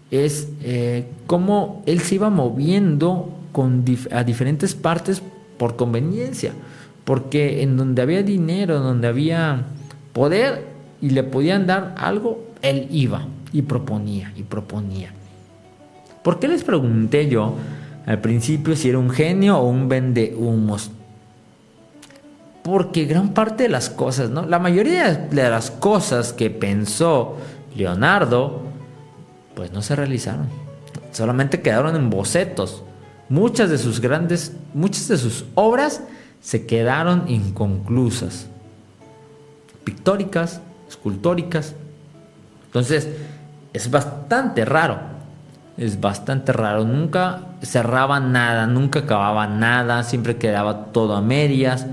[0.09, 5.21] es eh, cómo él se iba moviendo con a diferentes partes
[5.57, 6.53] por conveniencia,
[7.07, 9.63] porque en donde había dinero, donde había
[10.11, 10.65] poder
[10.99, 15.13] y le podían dar algo, él iba y proponía y proponía.
[16.21, 17.53] ¿Por qué les pregunté yo
[18.05, 20.91] al principio si era un genio o un vendehumos?
[22.61, 24.45] Porque gran parte de las cosas, ¿no?
[24.45, 27.37] La mayoría de las cosas que pensó
[27.73, 28.63] Leonardo,
[29.55, 30.47] pues no se realizaron.
[31.13, 32.83] Solamente quedaron en bocetos.
[33.29, 36.01] Muchas de sus grandes, muchas de sus obras
[36.41, 38.47] se quedaron inconclusas.
[39.83, 41.75] Pictóricas, escultóricas.
[42.65, 43.09] Entonces,
[43.73, 45.17] es bastante raro
[45.77, 46.83] es bastante raro.
[46.83, 51.85] Nunca cerraba nada, nunca acababa nada, siempre quedaba todo a medias.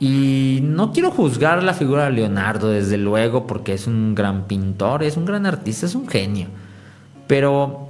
[0.00, 5.02] Y no quiero juzgar la figura de Leonardo, desde luego, porque es un gran pintor,
[5.02, 6.48] es un gran artista, es un genio.
[7.26, 7.88] Pero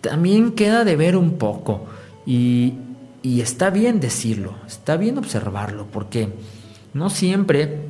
[0.00, 1.86] también queda de ver un poco.
[2.24, 2.74] Y,
[3.24, 6.28] y está bien decirlo, está bien observarlo, porque
[6.92, 7.86] no siempre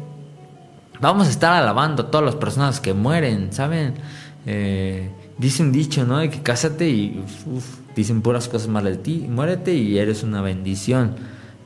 [1.01, 3.95] vamos a estar alabando a todas las personas que mueren, ¿saben?
[4.47, 6.19] Eh, dice un dicho, ¿no?
[6.19, 7.21] De que cásate y
[7.97, 11.17] dicen puras cosas malas de ti, muérete y eres una bendición.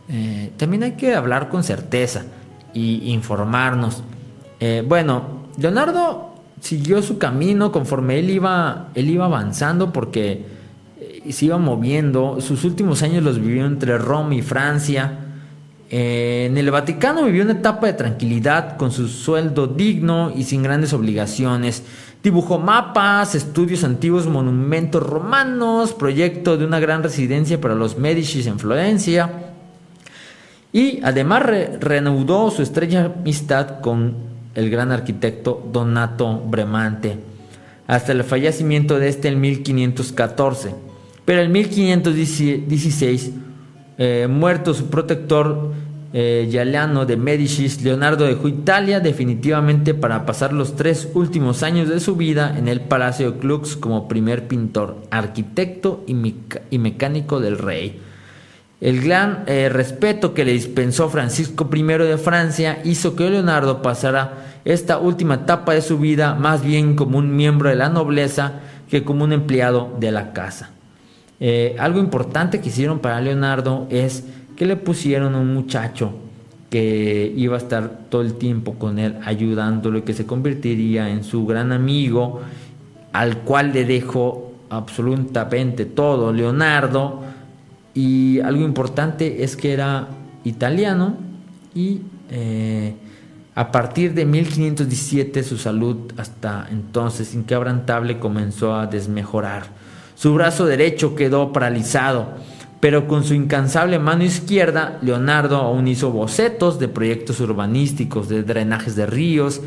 [0.09, 2.25] Eh, también hay que hablar con certeza
[2.73, 4.03] y informarnos.
[4.61, 10.57] Eh, bueno, Leonardo siguió su camino conforme él iba, él iba avanzando porque
[11.29, 12.41] eh, se iba moviendo.
[12.41, 15.21] Sus últimos años los vivió entre Roma y Francia.
[15.91, 20.93] en el Vaticano vivió una etapa de tranquilidad con su sueldo digno y sin grandes
[20.93, 21.83] obligaciones.
[22.23, 28.59] Dibujó mapas, estudios antiguos, monumentos romanos, proyecto de una gran residencia para los Medici en
[28.59, 29.31] Florencia.
[30.73, 31.45] Y además
[31.81, 34.15] reanudó su estrecha amistad con
[34.55, 37.17] el gran arquitecto Donato Bremante,
[37.87, 40.88] hasta el fallecimiento de este en 1514.
[41.29, 43.33] Pero en 1516,
[43.99, 45.73] eh, muerto su protector
[46.15, 52.17] eh, de Medicis, Leonardo dejó Italia definitivamente para pasar los tres últimos años de su
[52.17, 56.15] vida en el Palacio de Clux como primer pintor, arquitecto y,
[56.79, 58.01] mecánico del rey.
[58.81, 64.61] El gran eh, respeto que le dispensó Francisco I de Francia hizo que Leonardo pasara
[64.65, 69.05] esta última etapa de su vida más bien como un miembro de la nobleza que
[69.05, 70.71] como un empleado de la casa.
[71.41, 74.25] Eh, algo importante que hicieron para Leonardo es
[74.57, 76.13] que le pusieron un muchacho
[76.71, 81.25] que iba a estar todo el tiempo con él ayudándolo y que se convertiría en
[81.25, 82.41] su gran amigo
[83.13, 87.23] al cual le dejó absolutamente todo Leonardo.
[87.95, 90.09] Y algo importante es que era
[90.45, 91.17] italiano
[91.75, 92.95] y eh,
[93.55, 99.65] a partir de 1517 su salud hasta entonces inquebrantable comenzó a desmejorar
[100.19, 102.35] su brazo derecho quedó paralizado
[102.81, 108.95] pero con su incansable mano izquierda, Leonardo aún hizo bocetos de proyectos urbanísticos, de drenajes
[108.95, 109.61] de ríos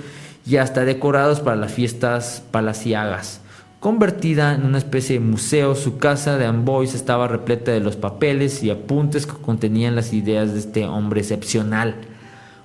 [0.46, 3.42] y hasta decorados para las fiestas palaciagas.
[3.82, 8.64] Convertida en una especie de museo, su casa de Amboise estaba repleta de los papeles
[8.64, 11.96] y apuntes que contenían las ideas de este hombre excepcional,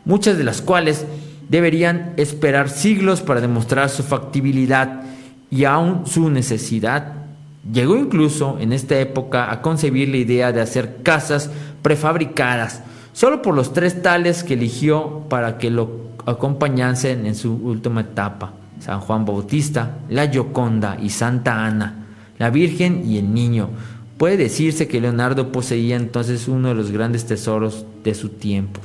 [0.05, 1.07] muchas de las cuales
[1.49, 5.03] deberían esperar siglos para demostrar su factibilidad
[5.51, 7.26] y aún su necesidad
[7.73, 11.51] Llegó incluso en esta época a concebir la idea de hacer casas
[11.83, 18.03] prefabricadas, solo por los tres tales que eligió para que lo acompañasen en su última
[18.03, 22.07] etapa, San Juan Bautista, la Gioconda y Santa Ana,
[22.39, 23.71] la Virgen y el Niño.
[24.17, 28.81] Puede decirse que Leonardo poseía entonces uno de los grandes tesoros de su tiempo.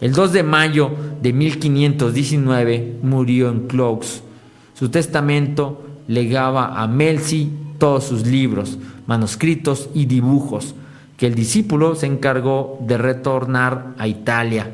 [0.00, 0.90] El 2 de mayo
[1.22, 4.22] de 1519 murió en Claux.
[4.74, 10.74] Su testamento legaba a Melzi todos sus libros, manuscritos y dibujos,
[11.16, 14.70] que el discípulo se encargó de retornar a Italia.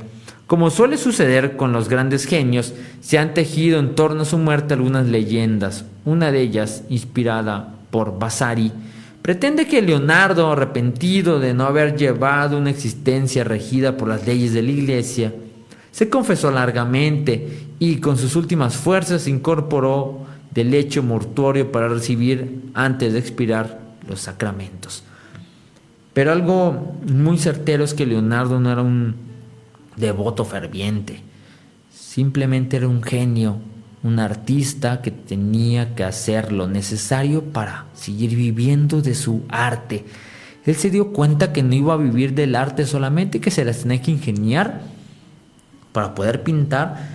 [0.46, 4.74] Como suele suceder con los grandes genios, se han tejido en torno a su muerte
[4.74, 5.84] algunas leyendas.
[6.04, 8.72] Una de ellas, inspirada por Vasari,
[9.22, 14.62] pretende que Leonardo, arrepentido de no haber llevado una existencia regida por las leyes de
[14.62, 15.32] la Iglesia,
[15.92, 23.12] se confesó largamente y con sus últimas fuerzas incorporó del lecho mortuorio para recibir antes
[23.12, 25.04] de expirar los sacramentos.
[26.12, 29.14] Pero algo muy certero es que Leonardo no era un
[29.96, 31.20] devoto ferviente,
[31.90, 33.58] simplemente era un genio,
[34.02, 40.04] un artista que tenía que hacer lo necesario para seguir viviendo de su arte.
[40.66, 43.82] Él se dio cuenta que no iba a vivir del arte solamente, que se las
[43.82, 44.82] tenía que ingeniar
[45.92, 47.08] para poder pintar,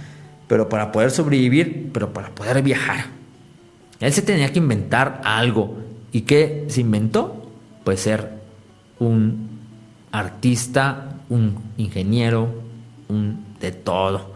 [0.48, 3.17] pero para poder sobrevivir, pero para poder viajar.
[4.00, 5.78] Él se tenía que inventar algo.
[6.12, 7.50] ¿Y qué se inventó?
[7.84, 8.32] Pues ser
[9.00, 9.48] un
[10.12, 12.62] artista, un ingeniero,
[13.10, 14.34] un de todo.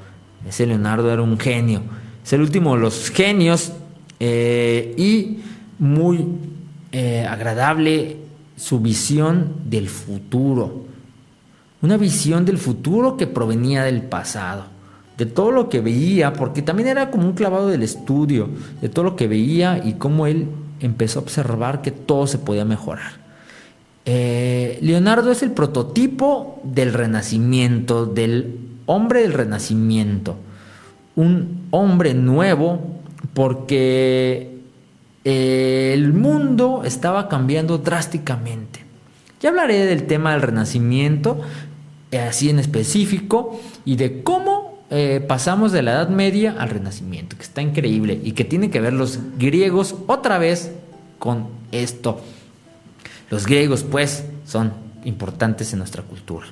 [0.47, 1.81] Ese Leonardo era un genio.
[2.23, 3.73] Es el último de los genios
[4.19, 5.39] eh, y
[5.79, 6.25] muy
[6.91, 8.17] eh, agradable
[8.55, 10.85] su visión del futuro.
[11.81, 14.70] Una visión del futuro que provenía del pasado
[15.21, 18.49] de todo lo que veía, porque también era como un clavado del estudio,
[18.81, 20.47] de todo lo que veía y cómo él
[20.79, 23.11] empezó a observar que todo se podía mejorar.
[24.05, 28.57] Eh, Leonardo es el prototipo del renacimiento, del
[28.87, 30.37] hombre del renacimiento,
[31.15, 32.79] un hombre nuevo
[33.35, 34.57] porque
[35.23, 38.79] eh, el mundo estaba cambiando drásticamente.
[39.39, 41.41] Ya hablaré del tema del renacimiento,
[42.09, 44.60] eh, así en específico, y de cómo
[44.93, 48.81] eh, pasamos de la Edad Media al Renacimiento, que está increíble y que tiene que
[48.81, 50.73] ver los griegos otra vez
[51.17, 52.19] con esto.
[53.29, 54.73] Los griegos, pues, son
[55.05, 56.45] importantes en nuestra cultura.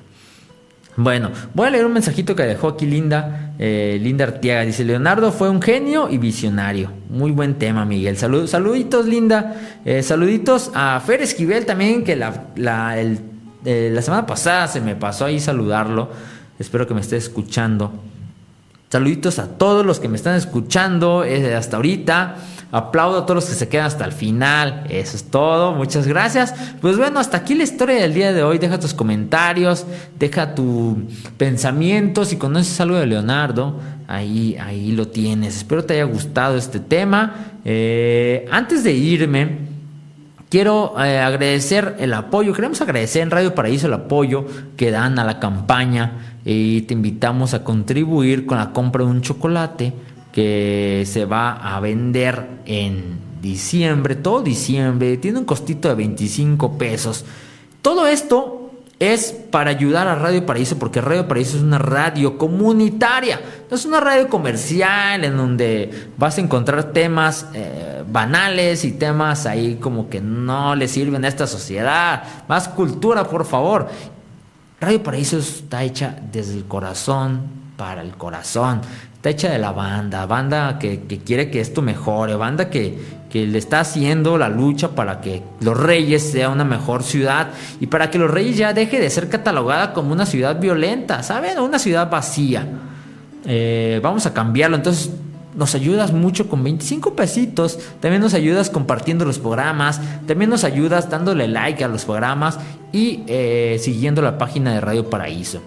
[0.96, 4.62] Bueno, voy a leer un mensajito que dejó aquí Linda, eh, Linda Artiaga.
[4.62, 6.90] Dice, Leonardo fue un genio y visionario.
[7.10, 8.16] Muy buen tema, Miguel.
[8.16, 9.54] saluditos, Linda.
[9.84, 12.96] Eh, saluditos a Fer Esquivel también, que la, la,
[13.64, 16.08] la semana pasada se me pasó ahí saludarlo.
[16.58, 17.92] Espero que me esté escuchando.
[18.90, 22.34] Saluditos a todos los que me están escuchando eh, hasta ahorita.
[22.72, 24.84] Aplaudo a todos los que se quedan hasta el final.
[24.90, 25.74] Eso es todo.
[25.74, 26.52] Muchas gracias.
[26.80, 28.58] Pues bueno, hasta aquí la historia del día de hoy.
[28.58, 29.86] Deja tus comentarios,
[30.18, 30.96] deja tus
[31.36, 32.30] pensamientos.
[32.30, 33.78] Si conoces algo de Leonardo,
[34.08, 35.58] ahí, ahí lo tienes.
[35.58, 37.52] Espero te haya gustado este tema.
[37.64, 39.70] Eh, antes de irme,
[40.50, 45.24] Quiero eh, agradecer el apoyo, queremos agradecer en Radio Paraíso el apoyo que dan a
[45.24, 49.92] la campaña y te invitamos a contribuir con la compra de un chocolate
[50.32, 57.24] que se va a vender en diciembre, todo diciembre, tiene un costito de 25 pesos.
[57.82, 58.70] Todo esto
[59.00, 63.86] es para ayudar a Radio Paraíso, porque Radio Paraíso es una radio comunitaria, no es
[63.86, 70.10] una radio comercial en donde vas a encontrar temas eh, banales y temas ahí como
[70.10, 72.24] que no le sirven a esta sociedad.
[72.46, 73.88] Más cultura, por favor.
[74.80, 77.42] Radio Paraíso está hecha desde el corazón
[77.76, 78.80] para el corazón.
[79.14, 83.58] Está hecha de la banda, banda que, quiere que esto mejore, banda que, que, le
[83.58, 88.18] está haciendo la lucha para que Los Reyes sea una mejor ciudad y para que
[88.18, 91.58] Los Reyes ya deje de ser catalogada como una ciudad violenta, ¿saben?
[91.58, 92.66] Una ciudad vacía.
[93.44, 95.10] Eh, vamos a cambiarlo, entonces
[95.54, 101.10] nos ayudas mucho con 25 pesitos, también nos ayudas compartiendo los programas, también nos ayudas
[101.10, 102.58] dándole like a los programas
[102.92, 105.60] y eh, siguiendo la página de Radio Paraíso.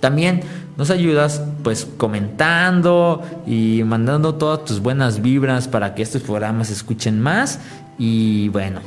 [0.00, 0.42] También
[0.76, 6.74] nos ayudas pues comentando y mandando todas tus buenas vibras para que estos programas se
[6.74, 7.58] escuchen más.
[7.98, 8.80] Y bueno,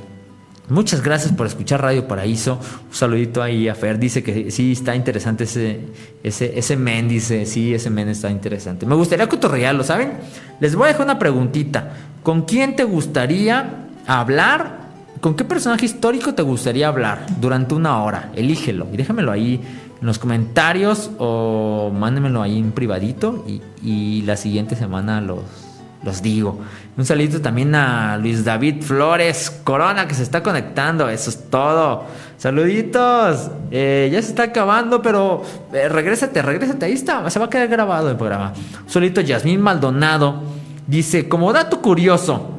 [0.71, 2.59] muchas gracias por escuchar Radio Paraíso.
[2.89, 3.99] Un saludito ahí a Fer.
[3.99, 5.81] Dice que sí está interesante ese,
[6.23, 7.07] ese, ese men.
[7.07, 8.85] Dice, sí, ese men está interesante.
[8.85, 10.13] Me gustaría cotorrearlo, ¿saben?
[10.59, 11.91] Les voy a dejar una preguntita.
[12.23, 14.81] ¿Con quién te gustaría hablar?
[15.21, 18.31] ¿Con qué personaje histórico te gustaría hablar durante una hora?
[18.35, 19.61] Elígelo y déjamelo ahí
[20.01, 23.45] en los comentarios o mándenmelo ahí en privadito
[23.83, 25.41] y, la siguiente semana los,
[26.03, 26.59] los digo.
[26.97, 31.07] Un saludito también a Luis David Flores Corona que se está conectando.
[31.09, 32.05] Eso es todo.
[32.37, 33.51] Saluditos.
[33.69, 35.43] Eh, ya se está acabando, pero
[35.73, 36.85] eh, regrésate, regrésate.
[36.85, 37.29] Ahí está.
[37.29, 38.53] Se va a quedar grabado el programa.
[38.87, 40.41] Solito Yasmín Maldonado
[40.87, 42.57] dice: Como dato curioso,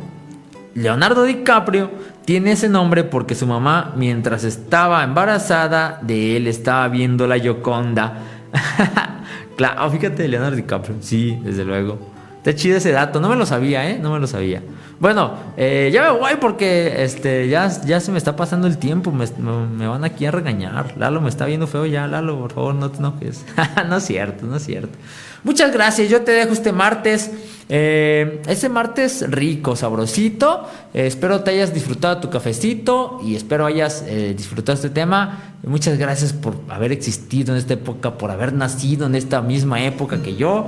[0.74, 1.90] Leonardo DiCaprio
[2.24, 8.18] tiene ese nombre porque su mamá, mientras estaba embarazada de él, estaba viendo la Yoconda.
[9.56, 10.96] claro, fíjate, Leonardo DiCaprio.
[11.00, 12.11] Sí, desde luego.
[12.42, 13.20] Está chido ese dato.
[13.20, 14.00] No me lo sabía, ¿eh?
[14.02, 14.64] No me lo sabía.
[14.98, 19.12] Bueno, eh, ya me voy porque este, ya, ya se me está pasando el tiempo.
[19.12, 20.96] Me, me, van aquí a regañar.
[20.98, 22.08] Lalo me está viendo feo ya.
[22.08, 23.44] Lalo, por favor, no te enojes.
[23.88, 24.98] no es cierto, no es cierto.
[25.44, 26.08] Muchas gracias.
[26.08, 27.30] Yo te dejo este martes.
[27.68, 30.68] Eh, ese martes rico, sabrosito.
[30.94, 35.54] Eh, espero te hayas disfrutado tu cafecito y espero hayas eh, disfrutado este tema.
[35.64, 40.20] Muchas gracias por haber existido en esta época, por haber nacido en esta misma época
[40.22, 40.66] que yo.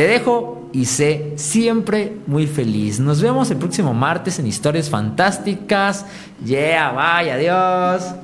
[0.00, 2.98] Te dejo y sé siempre muy feliz.
[2.98, 6.06] Nos vemos el próximo martes en Historias Fantásticas.
[6.42, 8.14] Yeah, bye, adiós.